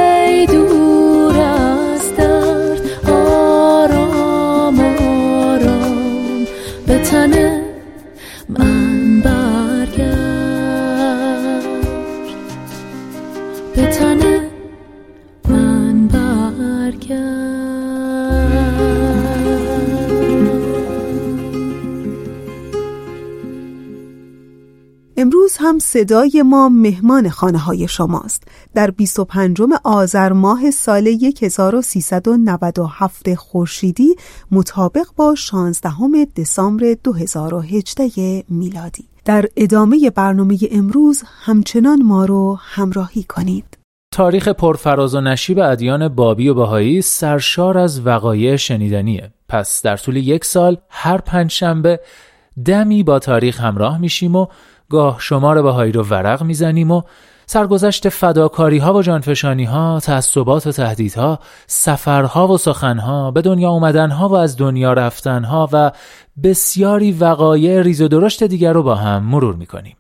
هم 25.60 25.80
صدای 25.80 26.44
ما 26.46 26.70
مهمان 26.70 27.30
خانه 27.30 27.58
های 27.58 27.88
شماست. 27.88 28.44
در 28.74 28.92
25 28.92 29.58
آذر 29.84 30.34
ماه 30.34 30.72
سال 30.72 31.08
1397 31.42 33.36
خورشیدی 33.36 34.16
مطابق 34.52 35.06
با 35.16 35.36
16 35.36 35.92
دسامبر 36.36 36.96
2018 37.04 38.44
میلادی. 38.50 39.06
در 39.26 39.46
ادامه 39.58 40.10
برنامه 40.10 40.58
امروز 40.72 41.24
همچنان 41.44 42.02
ما 42.02 42.26
رو 42.26 42.60
همراهی 42.62 43.24
کنید. 43.24 43.78
تاریخ 44.12 44.48
پرفراز 44.48 45.16
و 45.16 45.22
نشیب 45.22 45.60
ادیان 45.60 46.08
بابی 46.08 46.50
و 46.50 46.54
بهایی 46.54 47.02
سرشار 47.02 47.78
از 47.78 48.06
وقایع 48.06 48.56
شنیدنیه. 48.56 49.32
پس 49.50 49.82
در 49.82 49.98
طول 49.98 50.16
یک 50.16 50.46
سال 50.46 50.78
هر 50.90 51.18
پنج 51.18 51.52
شنبه 51.52 52.00
دمی 52.66 53.04
با 53.04 53.20
تاریخ 53.20 53.62
همراه 53.62 53.98
میشیم 53.98 54.36
و 54.36 54.48
گاه 54.90 55.18
شمار 55.20 55.62
بهایی 55.62 55.92
رو 55.92 56.04
ورق 56.04 56.44
می‌زنیم 56.44 56.92
و 56.92 57.02
سرگذشت 57.46 58.10
فداکاری 58.10 58.78
ها 58.78 58.94
و 58.94 59.02
جانفشانی 59.02 59.64
ها، 59.64 60.00
تعصبات 60.00 60.68
و 60.68 60.72
تهدیدها، 60.72 61.40
سفرها 61.68 62.48
و 62.48 62.58
سخنها، 62.58 63.32
به 63.32 63.42
دنیا 63.42 63.70
اومدن 63.70 64.12
ها 64.12 64.30
و 64.30 64.36
از 64.36 64.58
دنیا 64.58 64.94
رفتن 64.94 65.44
ها 65.44 65.70
و 65.72 65.92
بسیاری 66.44 67.12
وقایع 67.12 67.82
ریز 67.82 68.02
و 68.02 68.08
درشت 68.08 68.44
دیگر 68.44 68.74
رو 68.74 68.84
با 68.84 68.96
هم 68.96 69.24
مرور 69.24 69.56
می‌کنیم. 69.56 69.98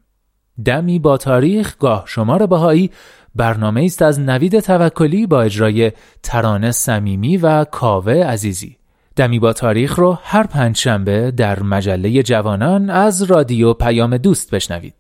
دمی 0.66 1.00
با 1.00 1.18
تاریخ 1.18 1.78
گاه 1.80 2.04
شمار 2.06 2.46
بهایی 2.46 2.92
برنامه 3.36 3.84
است 3.84 4.02
از 4.02 4.20
نوید 4.20 4.60
توکلی 4.60 5.28
با 5.28 5.42
اجرای 5.42 5.92
ترانه 6.24 6.72
صمیمی 6.72 7.38
و 7.38 7.64
کاوه 7.64 8.14
عزیزی. 8.14 8.79
دمی 9.20 9.40
با 9.40 9.54
تاریخ 9.54 10.00
رو 10.00 10.18
هر 10.24 10.48
پنج 10.48 10.78
شنبه 10.78 11.32
در 11.32 11.64
مجله 11.64 12.24
جوانان 12.24 12.90
از 12.90 13.22
رادیو 13.22 13.74
پیام 13.74 14.18
دوست 14.18 14.52
بشنوید. 14.52 14.94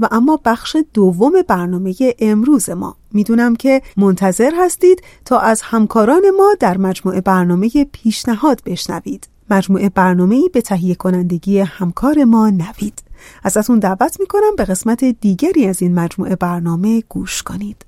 و 0.00 0.08
اما 0.10 0.40
بخش 0.44 0.76
دوم 0.94 1.32
برنامه 1.48 1.94
امروز 2.18 2.70
ما. 2.70 2.96
می‌دونم 3.12 3.56
که 3.56 3.82
منتظر 3.96 4.50
هستید 4.58 5.02
تا 5.24 5.38
از 5.38 5.62
همکاران 5.62 6.22
ما 6.36 6.54
در 6.60 6.78
مجموعه 6.78 7.20
برنامه 7.20 7.70
پیشنهاد 7.92 8.60
بشنوید. 8.66 9.28
مجموعه 9.50 9.88
برنامه 9.88 10.48
به 10.52 10.60
تهیه 10.60 10.94
کنندگی 10.94 11.58
همکار 11.58 12.24
ما 12.24 12.50
نوید. 12.50 13.02
ازتون 13.44 13.78
دعوت 13.78 14.16
می‌کنم 14.20 14.56
به 14.56 14.64
قسمت 14.64 15.04
دیگری 15.04 15.66
از 15.66 15.82
این 15.82 15.94
مجموعه 15.94 16.36
برنامه 16.36 17.02
گوش 17.08 17.42
کنید. 17.42 17.84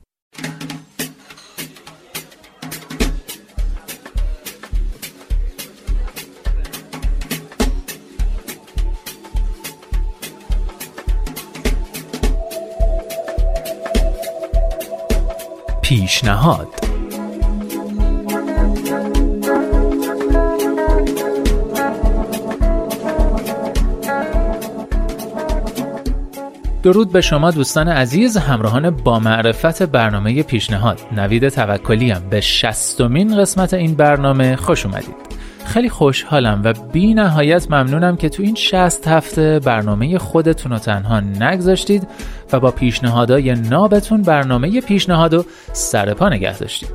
پیشنهاد. 15.97 16.68
درود 26.82 27.12
به 27.12 27.20
شما 27.20 27.51
دوستان 27.51 27.88
عزیز 27.88 28.36
همراهان 28.36 28.90
با 28.90 29.18
معرفت 29.18 29.82
برنامه 29.82 30.42
پیشنهاد. 30.42 31.01
نوید 31.12 31.49
توکلیم 31.49 32.28
به 32.30 32.40
شستمین 32.40 33.36
قسمت 33.36 33.74
این 33.74 33.94
برنامه 33.94 34.57
خوش 34.57 34.86
اومدید. 34.86 35.26
خیلی 35.67 35.89
خوشحالم 35.89 36.61
و 36.64 36.73
بی 36.93 37.14
نهایت 37.14 37.71
ممنونم 37.71 38.17
که 38.17 38.29
تو 38.29 38.43
این 38.43 38.55
شست 38.55 39.09
هفته 39.09 39.59
برنامه 39.59 40.19
خودتون 40.19 40.73
رو 40.73 40.79
تنها 40.79 41.21
نگذاشتید 41.21 42.09
و 42.53 42.61
با 42.61 42.71
پیشنهادای 42.71 43.55
نابتون 43.55 44.23
برنامه 44.23 44.81
پیشنهاد 44.81 45.35
رو 45.35 45.45
سر 45.73 46.14
پا 46.14 46.29
نگه 46.29 46.59
داشتید. 46.59 46.89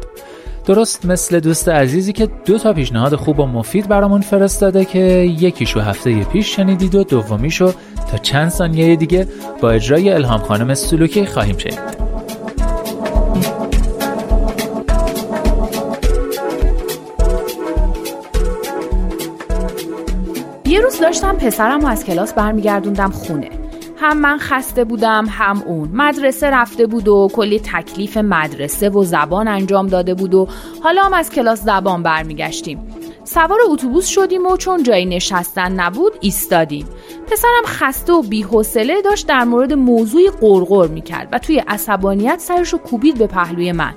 درست 0.65 1.05
مثل 1.05 1.39
دوست 1.39 1.69
عزیزی 1.69 2.13
که 2.13 2.29
دو 2.45 2.57
تا 2.57 2.73
پیشنهاد 2.73 3.15
خوب 3.15 3.39
و 3.39 3.45
مفید 3.45 3.87
برامون 3.87 4.21
فرستاده 4.21 4.85
که 4.85 4.99
یکیشو 5.39 5.79
هفته 5.79 6.23
پیش 6.23 6.55
شنیدید 6.55 6.95
و 6.95 7.03
دومیشو 7.03 7.73
تا 8.11 8.17
چند 8.17 8.49
ثانیه 8.49 8.95
دیگه 8.95 9.27
با 9.61 9.71
اجرای 9.71 10.09
الهام 10.09 10.39
خانم 10.39 10.73
سلوکی 10.73 11.25
خواهیم 11.25 11.57
شنید. 11.57 12.10
داشتم 21.01 21.37
پسرم 21.37 21.79
و 21.79 21.87
از 21.87 22.05
کلاس 22.05 22.33
برمیگردوندم 22.33 23.11
خونه. 23.11 23.49
هم 23.97 24.17
من 24.17 24.37
خسته 24.37 24.83
بودم 24.83 25.25
هم 25.29 25.63
اون. 25.65 25.89
مدرسه 25.93 26.49
رفته 26.49 26.85
بود 26.85 27.07
و 27.07 27.29
کلی 27.33 27.59
تکلیف 27.59 28.17
مدرسه 28.17 28.89
و 28.89 29.03
زبان 29.03 29.47
انجام 29.47 29.87
داده 29.87 30.13
بود 30.13 30.33
و 30.33 30.47
حالا 30.83 31.03
هم 31.03 31.13
از 31.13 31.29
کلاس 31.29 31.63
زبان 31.63 32.03
برمیگشتیم. 32.03 32.87
سوار 33.23 33.59
اتوبوس 33.69 34.07
شدیم 34.07 34.45
و 34.45 34.57
چون 34.57 34.83
جایی 34.83 35.05
نشستن 35.05 35.71
نبود 35.71 36.13
ایستادیم. 36.21 36.85
پسرم 37.31 37.65
خسته 37.65 38.13
و 38.13 38.21
بیحوصله 38.21 39.01
داشت 39.01 39.27
در 39.27 39.43
مورد 39.43 39.73
موضوع 39.73 40.31
قرقر 40.41 40.87
می‌کرد 40.87 41.29
و 41.31 41.39
توی 41.39 41.63
عصبانیت 41.67 42.39
سرش 42.39 42.73
کوبید 42.73 43.17
به 43.17 43.27
پهلوی 43.27 43.71
من. 43.71 43.93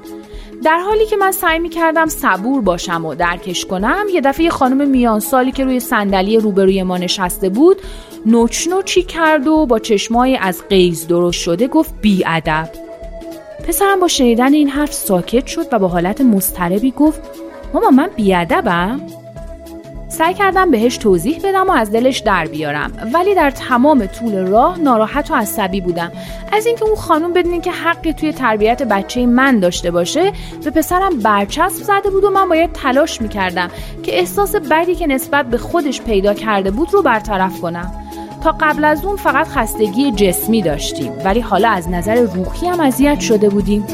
در 0.63 0.79
حالی 0.79 1.07
که 1.07 1.17
من 1.17 1.33
سعی 1.33 1.59
می 1.59 1.69
کردم 1.69 2.07
صبور 2.07 2.61
باشم 2.61 3.07
و 3.07 3.15
درکش 3.15 3.65
کنم 3.65 4.05
یه 4.13 4.21
دفعه 4.21 4.51
خانم 4.51 4.89
میان 4.89 5.21
سالی 5.21 5.53
که 5.53 5.65
روی 5.65 5.81
صندلی 5.81 6.39
روبروی 6.39 6.83
ما 6.83 6.99
نشسته 6.99 7.49
بود 7.49 7.77
نوچ 8.27 8.69
نوچی 8.69 9.03
کرد 9.03 9.47
و 9.47 9.67
با 9.67 9.79
چشمای 9.79 10.37
از 10.37 10.69
قیز 10.69 11.07
درست 11.07 11.41
شده 11.41 11.69
گفت 11.69 11.95
بی 12.01 12.25
ادب. 12.27 12.69
پسرم 13.69 14.01
با 14.01 14.09
شنیدن 14.09 14.53
این 14.53 14.69
حرف 14.69 14.93
ساکت 14.93 15.47
شد 15.47 15.67
و 15.73 15.79
با 15.79 15.89
حالت 15.89 16.21
مضطربی 16.21 16.91
گفت 16.91 17.21
ماما 17.75 17.91
من 17.91 18.11
ادبم؟ 18.19 19.01
سعی 20.15 20.35
کردم 20.35 20.71
بهش 20.71 20.97
توضیح 20.97 21.41
بدم 21.45 21.67
و 21.69 21.73
از 21.73 21.93
دلش 21.93 22.19
در 22.19 22.47
بیارم. 22.47 22.93
ولی 23.15 23.35
در 23.35 23.51
تمام 23.51 24.07
طول 24.07 24.47
راه 24.47 24.79
ناراحت 24.79 25.31
و 25.31 25.35
عصبی 25.35 25.81
بودم. 25.81 26.13
از 26.53 26.67
اینکه 26.67 26.85
اون 26.85 26.95
خانم 26.95 27.33
بدونین 27.33 27.61
که 27.61 27.73
حقی 27.73 28.13
توی 28.13 28.33
تربیت 28.33 28.83
بچه 28.83 29.27
من 29.27 29.61
داشته 29.61 29.91
باشه 29.91 30.33
به 30.65 30.71
پسرم 30.71 31.19
برچسب 31.19 31.83
زده 31.83 32.11
بود 32.11 32.25
و 32.25 32.31
من 32.31 32.49
باید 32.49 32.73
تلاش 32.73 33.23
می‌کردم 33.23 33.71
که 34.03 34.19
احساس 34.19 34.57
بدی 34.57 34.95
که 34.95 35.07
نسبت 35.07 35.47
به 35.47 35.59
خودش 35.59 36.03
پیدا 36.03 36.35
کرده 36.35 36.71
بود 36.71 36.95
رو 36.95 37.03
برطرف 37.03 37.61
کنم. 37.61 37.93
تا 38.43 38.53
قبل 38.61 38.85
از 38.85 39.05
اون 39.05 39.17
فقط 39.17 39.49
خستگی 39.49 40.13
جسمی 40.13 40.63
داشتیم 40.63 41.13
ولی 41.25 41.41
حالا 41.41 41.69
از 41.69 41.89
نظر 41.89 42.15
روحی 42.15 42.67
هم 42.69 42.81
اذیت 42.81 43.21
شده 43.21 43.49
بودیم. 43.49 43.87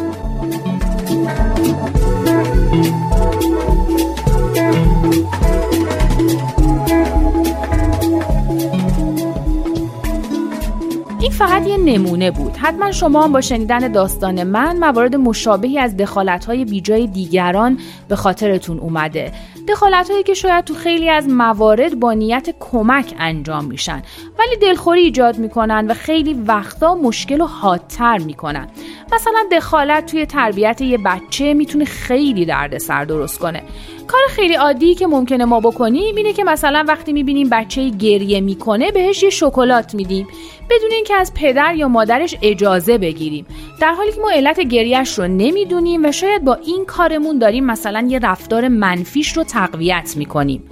فقط 11.40 11.66
یه 11.66 11.76
نمونه 11.76 12.30
بود. 12.30 12.56
حتما 12.56 12.92
شما 12.92 13.24
هم 13.24 13.32
با 13.32 13.40
شنیدن 13.40 13.92
داستان 13.92 14.44
من 14.44 14.78
موارد 14.78 15.16
مشابهی 15.16 15.78
از 15.78 15.96
دخالت‌های 15.96 16.64
بیجای 16.64 17.06
دیگران 17.06 17.78
به 18.08 18.16
خاطرتون 18.16 18.78
اومده. 18.78 19.32
دخالت 19.68 20.10
هایی 20.10 20.22
که 20.22 20.34
شاید 20.34 20.64
تو 20.64 20.74
خیلی 20.74 21.08
از 21.08 21.28
موارد 21.28 22.00
با 22.00 22.12
نیت 22.12 22.48
کمک 22.60 23.14
انجام 23.18 23.64
میشن. 23.64 24.02
ولی 24.38 24.56
دلخوری 24.62 25.00
ایجاد 25.00 25.38
می‌کنن 25.38 25.86
و 25.90 25.94
خیلی 25.94 26.34
وقتا 26.34 26.94
مشکل 26.94 27.40
و 27.40 27.46
حادتر 27.46 28.18
می‌کنن. 28.18 28.68
مثلا 29.12 29.44
دخالت 29.52 30.06
توی 30.06 30.26
تربیت 30.26 30.80
یه 30.80 30.98
بچه 30.98 31.54
می‌تونه 31.54 31.84
خیلی 31.84 32.44
دردسر 32.44 33.04
درست 33.04 33.38
کنه. 33.38 33.62
کار 34.06 34.20
خیلی 34.28 34.54
عادی 34.54 34.94
که 34.94 35.06
ممکنه 35.06 35.44
ما 35.44 35.60
بکنیم 35.60 36.16
اینه 36.16 36.32
که 36.32 36.44
مثلا 36.44 36.84
وقتی 36.88 37.12
می‌بینیم 37.12 37.48
بچه 37.50 37.88
گریه 37.88 38.40
می‌کنه 38.40 38.90
بهش 38.90 39.22
یه 39.22 39.30
شکلات 39.30 39.94
میدیم. 39.94 40.26
بدون 40.70 40.90
اینکه 40.92 41.14
از 41.14 41.34
پدر 41.34 41.74
یا 41.74 41.88
مادرش 41.88 42.34
اجازه 42.42 42.98
بگیریم. 42.98 43.46
در 43.80 43.92
حالی 43.92 44.12
که 44.12 44.20
ما 44.20 44.30
علت 44.30 44.60
گریهش 44.60 45.18
رو 45.18 45.28
نمی‌دونیم 45.28 46.04
و 46.04 46.12
شاید 46.12 46.44
با 46.44 46.54
این 46.54 46.84
کارمون 46.84 47.38
داریم 47.38 47.64
مثلا 47.64 48.06
یه 48.08 48.18
رفتار 48.18 48.68
منفیش 48.68 49.36
رو 49.36 49.44
تقویت 49.44 50.14
می‌کنیم. 50.16 50.62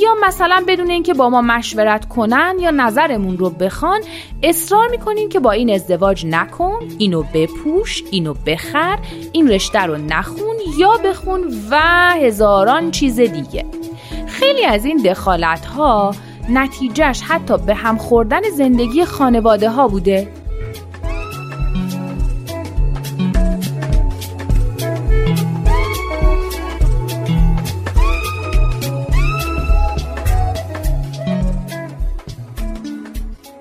یا 0.00 0.14
مثلا 0.22 0.64
بدون 0.68 0.90
اینکه 0.90 1.14
با 1.14 1.30
ما 1.30 1.42
مشورت 1.42 2.08
کنن 2.08 2.56
یا 2.60 2.70
نظرمون 2.70 3.38
رو 3.38 3.50
بخوان 3.50 4.00
اصرار 4.42 4.88
می‌کنیم 4.88 5.28
که 5.28 5.40
با 5.40 5.50
این 5.50 5.70
ازدواج 5.70 6.26
نکن 6.26 6.78
اینو 6.98 7.24
بپوش 7.34 8.02
اینو 8.10 8.34
بخر 8.46 8.98
این 9.32 9.48
رشته 9.48 9.80
رو 9.80 9.96
نخون 9.96 10.56
یا 10.78 10.96
بخون 11.04 11.40
و 11.70 11.80
هزاران 12.10 12.90
چیز 12.90 13.20
دیگه. 13.20 13.64
خیلی 14.26 14.64
از 14.64 14.84
این 14.84 14.96
دخالت 14.96 15.66
ها 15.66 16.14
نتیجهش 16.50 17.22
حتی 17.22 17.58
به 17.58 17.74
هم 17.74 17.98
خوردن 17.98 18.40
زندگی 18.56 19.04
خانواده 19.04 19.70
ها 19.70 19.88
بوده. 19.88 20.28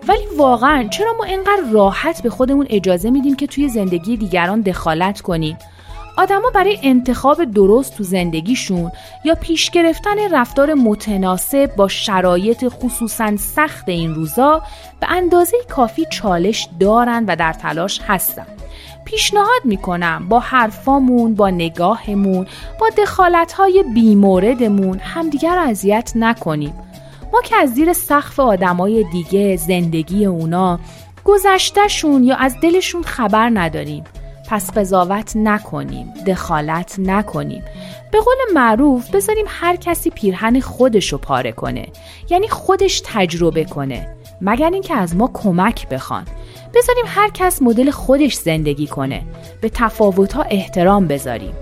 ولی 0.08 0.26
واقعا 0.38 0.88
چرا 0.88 1.14
ما 1.18 1.24
اینقدر 1.24 1.64
راحت 1.72 2.24
به 2.24 2.30
خودمون 2.30 2.68
اجازه 2.70 3.10
میدیم 3.10 3.36
که 3.36 3.48
توی 3.48 3.70
زندگی 3.70 4.18
دیگران 4.18 4.62
دخالت 4.62 5.22
کنیم؟ 5.22 5.58
آدما 6.20 6.50
برای 6.50 6.80
انتخاب 6.84 7.44
درست 7.44 7.98
تو 7.98 8.04
زندگیشون 8.04 8.92
یا 9.24 9.36
پیش 9.36 9.70
گرفتن 9.70 10.32
رفتار 10.32 10.74
متناسب 10.74 11.76
با 11.76 11.88
شرایط 11.88 12.66
خصوصا 12.70 13.38
سخت 13.38 13.90
این 13.90 14.16
روزا 14.16 14.62
به 15.00 15.12
اندازه 15.12 15.58
کافی 15.70 16.06
چالش 16.10 16.68
دارن 16.80 17.26
و 17.28 17.36
در 17.36 17.54
تلاش 17.54 18.02
هستن. 18.08 18.46
پیشنهاد 19.06 19.62
می‌کنم 19.66 20.26
با 20.30 20.40
حرفامون 20.40 21.36
با 21.36 21.50
نگاهمون 21.50 22.48
با 22.80 22.90
دخالتهای 22.98 23.84
بیموردمون 23.94 25.00
همدیگر 25.00 25.56
رو 25.56 25.62
اذیت 25.62 26.12
نکنیم. 26.16 26.74
ما 27.34 27.42
که 27.42 27.56
از 27.56 27.74
زیر 27.74 27.94
سقف 27.94 28.40
آدمای 28.40 29.06
دیگه 29.12 29.58
زندگی 29.58 30.26
اونا 30.26 30.80
گذشتهشون 31.26 32.24
یا 32.24 32.36
از 32.36 32.56
دلشون 32.62 33.04
خبر 33.04 33.50
نداریم. 33.54 34.04
پس 34.50 34.72
قضاوت 34.72 35.32
نکنیم 35.36 36.14
دخالت 36.28 36.96
نکنیم. 37.00 37.64
به 38.12 38.20
قول 38.20 38.54
معروف 38.54 39.10
بذاریم 39.16 39.46
هر 39.48 39.76
کسی 39.76 40.10
پیرهن 40.10 40.60
خودش 40.60 41.12
رو 41.12 41.18
پاره 41.18 41.52
کنه 41.52 41.88
یعنی 42.30 42.48
خودش 42.48 43.02
تجربه 43.06 43.66
کنه 43.66 44.16
مگر 44.42 44.70
اینکه 44.70 44.96
از 44.96 45.16
ما 45.16 45.32
کمک 45.34 45.90
بخوان. 45.90 46.26
بذاریم 46.74 47.06
هر 47.08 47.30
کس 47.30 47.62
مدل 47.62 47.92
خودش 47.92 48.34
زندگی 48.34 48.88
کنه 48.88 49.22
به 49.62 49.70
تفاوتها 49.70 50.44
احترام 50.44 51.08
بذاریم. 51.08 51.54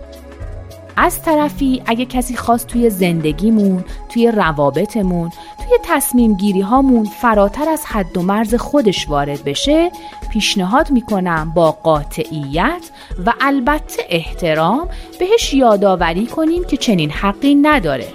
از 0.97 1.21
طرفی 1.21 1.81
اگه 1.85 2.05
کسی 2.05 2.35
خواست 2.35 2.67
توی 2.67 2.89
زندگیمون 2.89 3.83
توی 4.09 4.31
روابطمون 4.31 5.29
توی 5.57 5.77
تصمیم 5.83 6.33
گیری 6.33 6.61
هامون 6.61 7.05
فراتر 7.05 7.69
از 7.69 7.85
حد 7.85 8.17
و 8.17 8.21
مرز 8.21 8.55
خودش 8.55 9.09
وارد 9.09 9.43
بشه 9.43 9.91
پیشنهاد 10.31 10.91
می‌کنم 10.91 11.51
با 11.55 11.71
قاطعیت 11.71 12.89
و 13.25 13.33
البته 13.41 14.03
احترام 14.09 14.89
بهش 15.19 15.53
یادآوری 15.53 16.27
کنیم 16.27 16.63
که 16.63 16.77
چنین 16.77 17.11
حقی 17.11 17.55
نداره. 17.55 18.07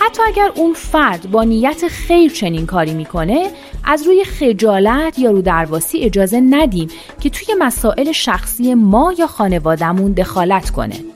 حتی 0.00 0.22
اگر 0.26 0.50
اون 0.54 0.72
فرد 0.72 1.30
با 1.30 1.44
نیت 1.44 1.88
خیر 1.88 2.32
چنین 2.32 2.66
کاری 2.66 2.94
می‌کنه 2.94 3.50
از 3.84 4.02
روی 4.06 4.24
خجالت 4.24 5.18
یا 5.18 5.30
رو 5.30 5.42
درواسی 5.42 5.98
اجازه 5.98 6.40
ندیم 6.40 6.88
که 7.20 7.30
توی 7.30 7.54
مسائل 7.58 8.12
شخصی 8.12 8.74
ما 8.74 9.14
یا 9.18 9.26
خانوادهمون 9.26 10.12
دخالت 10.12 10.70
کنه. 10.70 11.15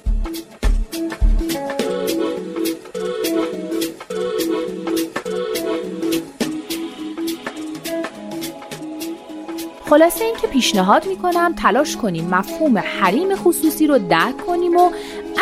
خلاصه 9.91 10.25
اینکه 10.25 10.47
پیشنهاد 10.47 11.07
می‌کنم 11.07 11.55
تلاش 11.55 11.97
کنیم 11.97 12.29
مفهوم 12.35 12.79
حریم 12.79 13.35
خصوصی 13.35 13.87
رو 13.87 13.99
درک 13.99 14.37
کنیم 14.47 14.77
و 14.77 14.91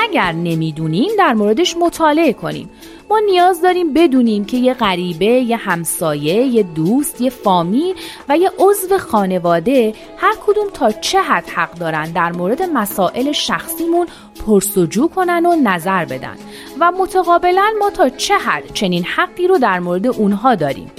اگر 0.03 0.33
نمی‌دونیم 0.33 1.11
در 1.19 1.35
موردش 1.35 1.77
مطالعه 1.77 2.33
کنیم. 2.33 2.71
ما 3.11 3.19
نیاز 3.19 3.63
داریم 3.63 3.93
بدونیم 3.93 4.45
که 4.45 4.57
یه 4.57 4.75
غریبه، 4.75 5.27
یه 5.27 5.57
همسایه، 5.57 6.47
یه 6.47 6.63
دوست، 6.63 7.21
یه 7.21 7.31
فامیل 7.31 7.95
و 8.29 8.39
یه 8.39 8.51
عضو 8.59 8.99
خانواده 8.99 9.95
هر 10.17 10.35
کدوم 10.47 10.67
تا 10.75 10.91
چه 10.93 11.23
حد 11.23 11.49
حق 11.49 11.75
دارن 11.75 12.13
در 12.13 12.33
مورد 12.33 12.63
مسائل 12.63 13.33
شخصیمون 13.33 14.07
پرسجو 14.47 15.09
کنن 15.09 15.47
و 15.47 15.57
نظر 15.63 16.05
بدن. 16.05 16.37
و 16.81 16.93
متقابلا 16.93 17.73
ما 17.79 17.91
تا 17.91 18.09
چه 18.09 18.35
حد 18.35 18.73
چنین 18.75 19.05
حقی 19.05 19.47
رو 19.47 19.59
در 19.59 19.79
مورد 19.79 20.07
اونها 20.07 20.55
داریم. 20.55 20.91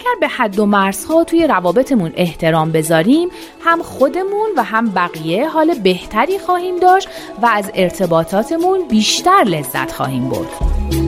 اگر 0.00 0.20
به 0.20 0.28
حد 0.28 0.58
و 0.58 0.66
مرزها 0.66 1.24
توی 1.24 1.46
روابطمون 1.46 2.12
احترام 2.16 2.72
بذاریم 2.72 3.28
هم 3.64 3.82
خودمون 3.82 4.50
و 4.56 4.64
هم 4.64 4.90
بقیه 4.90 5.48
حال 5.48 5.74
بهتری 5.74 6.38
خواهیم 6.38 6.76
داشت 6.76 7.08
و 7.42 7.46
از 7.46 7.70
ارتباطاتمون 7.74 8.88
بیشتر 8.88 9.44
لذت 9.46 9.92
خواهیم 9.92 10.28
برد. 10.28 11.07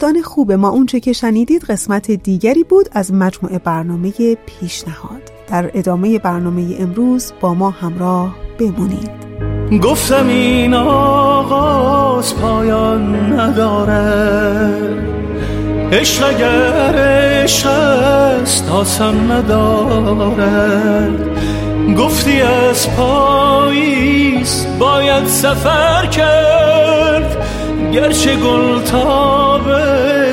دوستان 0.00 0.22
خوب 0.22 0.52
ما 0.52 0.68
اونچه 0.68 1.00
که 1.00 1.12
شنیدید 1.12 1.64
قسمت 1.64 2.10
دیگری 2.10 2.64
بود 2.64 2.88
از 2.92 3.12
مجموعه 3.12 3.58
برنامه 3.58 4.12
پیشنهاد. 4.46 5.22
در 5.48 5.70
ادامه 5.74 6.18
برنامه 6.18 6.76
امروز 6.78 7.32
با 7.40 7.54
ما 7.54 7.70
همراه 7.70 8.34
بمونید. 8.58 9.10
گفتم 9.82 10.28
این 10.28 10.74
آغاز 10.74 12.36
پایان 12.36 13.32
نداره. 13.32 14.72
عشق 15.92 16.28
اگر 16.28 16.94
عشق 17.42 17.66
است 17.66 19.02
نداره. 19.30 20.30
گفتی 21.98 22.40
از 22.40 22.96
پاییز 22.96 24.66
باید 24.78 25.26
سفر 25.26 26.06
کرد. 26.06 27.49
گرچه 27.92 28.36
گل 28.36 28.82
تاب 28.82 29.62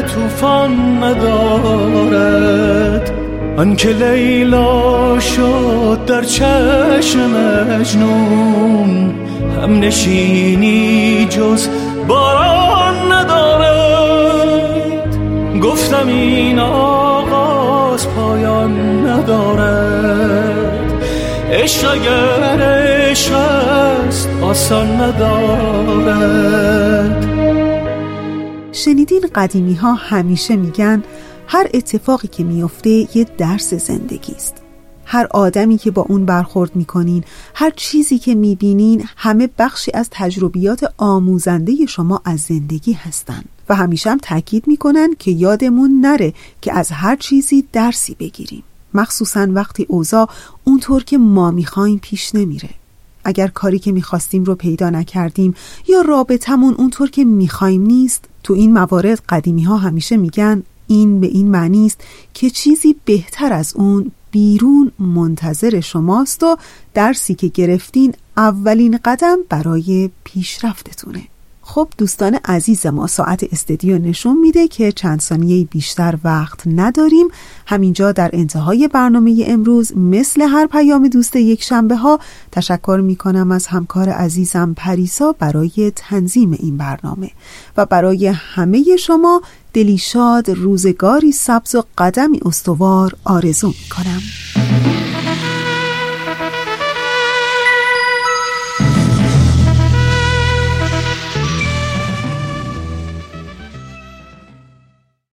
توفان 0.01 1.03
ندارد 1.03 3.11
آنکه 3.57 3.89
لیلا 3.89 5.19
شد 5.19 5.99
در 6.07 6.23
چشم 6.23 7.19
مجنون 7.19 9.15
هم 9.63 9.79
نشینی 9.79 11.27
جز 11.29 11.67
باران 12.07 13.11
ندارد. 13.11 15.17
گفتم 15.63 16.07
این 16.07 16.59
آغاز 16.59 18.09
پایان 18.09 19.07
ندارد. 19.07 20.93
عشق 21.51 21.91
اگر 21.91 22.61
عشق 22.61 23.33
است 23.33 24.29
آسان 24.41 25.01
ندارد. 25.01 26.57
شنیدین 28.77 29.27
قدیمی 29.35 29.73
ها 29.73 29.93
همیشه 29.93 30.55
میگن 30.55 31.03
هر 31.47 31.67
اتفاقی 31.73 32.27
که 32.27 32.43
میفته 32.43 32.89
یه 32.89 33.27
درس 33.37 33.73
زندگی 33.73 34.33
است. 34.33 34.55
هر 35.05 35.27
آدمی 35.31 35.77
که 35.77 35.91
با 35.91 36.01
اون 36.01 36.25
برخورد 36.25 36.75
می‌کنین 36.75 37.23
هر 37.53 37.71
چیزی 37.75 38.19
که 38.19 38.35
می‌بینین 38.35 39.03
همه 39.17 39.49
بخشی 39.57 39.91
از 39.93 40.07
تجربیات 40.11 40.93
آموزنده 40.97 41.85
شما 41.85 42.21
از 42.25 42.39
زندگی 42.39 42.93
هستن 42.93 43.43
و 43.69 43.75
همیشه 43.75 44.09
هم 44.09 44.17
تاکید 44.17 44.67
می‌کنن 44.67 45.13
که 45.19 45.31
یادمون 45.31 46.01
نره 46.01 46.33
که 46.61 46.73
از 46.73 46.91
هر 46.91 47.15
چیزی 47.15 47.67
درسی 47.73 48.15
بگیریم. 48.19 48.63
مخصوصا 48.93 49.47
وقتی 49.49 49.85
اوضاع 49.89 50.29
اونطور 50.63 51.03
که 51.03 51.17
ما 51.17 51.51
می‌خوایم 51.51 51.99
پیش 51.99 52.35
نمیره. 52.35 52.69
اگر 53.23 53.47
کاری 53.47 53.79
که 53.79 53.91
می‌خواستیم 53.91 54.43
رو 54.43 54.55
پیدا 54.55 54.89
نکردیم 54.89 55.55
یا 55.87 56.01
رابطمون 56.01 56.73
اونطور 56.73 57.09
که 57.09 57.25
می‌خوایم 57.25 57.81
نیست 57.81 58.25
تو 58.47 58.53
این 58.53 58.73
موارد 58.73 59.21
قدیمی 59.29 59.63
ها 59.63 59.77
همیشه 59.77 60.17
میگن 60.17 60.63
این 60.87 61.19
به 61.19 61.27
این 61.27 61.51
معنی 61.51 61.85
است 61.85 62.01
که 62.33 62.49
چیزی 62.49 62.95
بهتر 63.05 63.53
از 63.53 63.73
اون 63.75 64.11
بیرون 64.31 64.91
منتظر 64.99 65.79
شماست 65.79 66.43
و 66.43 66.57
درسی 66.93 67.35
که 67.35 67.47
گرفتین 67.47 68.13
اولین 68.37 68.99
قدم 69.05 69.37
برای 69.49 70.09
پیشرفتتونه. 70.23 71.23
خب 71.69 71.87
دوستان 71.97 72.39
عزیز 72.45 72.85
ما 72.85 73.07
ساعت 73.07 73.43
استدیو 73.43 73.97
نشون 73.97 74.37
میده 74.37 74.67
که 74.67 74.91
چند 74.91 75.21
ثانیه 75.21 75.65
بیشتر 75.65 76.17
وقت 76.23 76.67
نداریم. 76.67 77.27
همینجا 77.65 78.11
در 78.11 78.29
انتهای 78.33 78.87
برنامه 78.87 79.43
امروز 79.47 79.97
مثل 79.97 80.41
هر 80.41 80.67
پیام 80.67 81.07
دوست 81.07 81.35
یک 81.35 81.63
شنبه 81.63 81.95
ها 81.95 82.19
تشکر 82.51 82.99
می‌کنم 83.03 83.51
از 83.51 83.67
همکار 83.67 84.09
عزیزم 84.09 84.73
پریسا 84.77 85.35
برای 85.39 85.91
تنظیم 85.95 86.51
این 86.59 86.77
برنامه. 86.77 87.31
و 87.77 87.85
برای 87.85 88.27
همه 88.27 88.95
شما 88.99 89.41
دلیشاد 89.73 90.49
روزگاری 90.49 91.31
سبز 91.31 91.75
و 91.75 91.83
قدمی 91.97 92.39
استوار 92.45 93.15
آرزو 93.23 93.67
می‌کنم. 93.67 94.21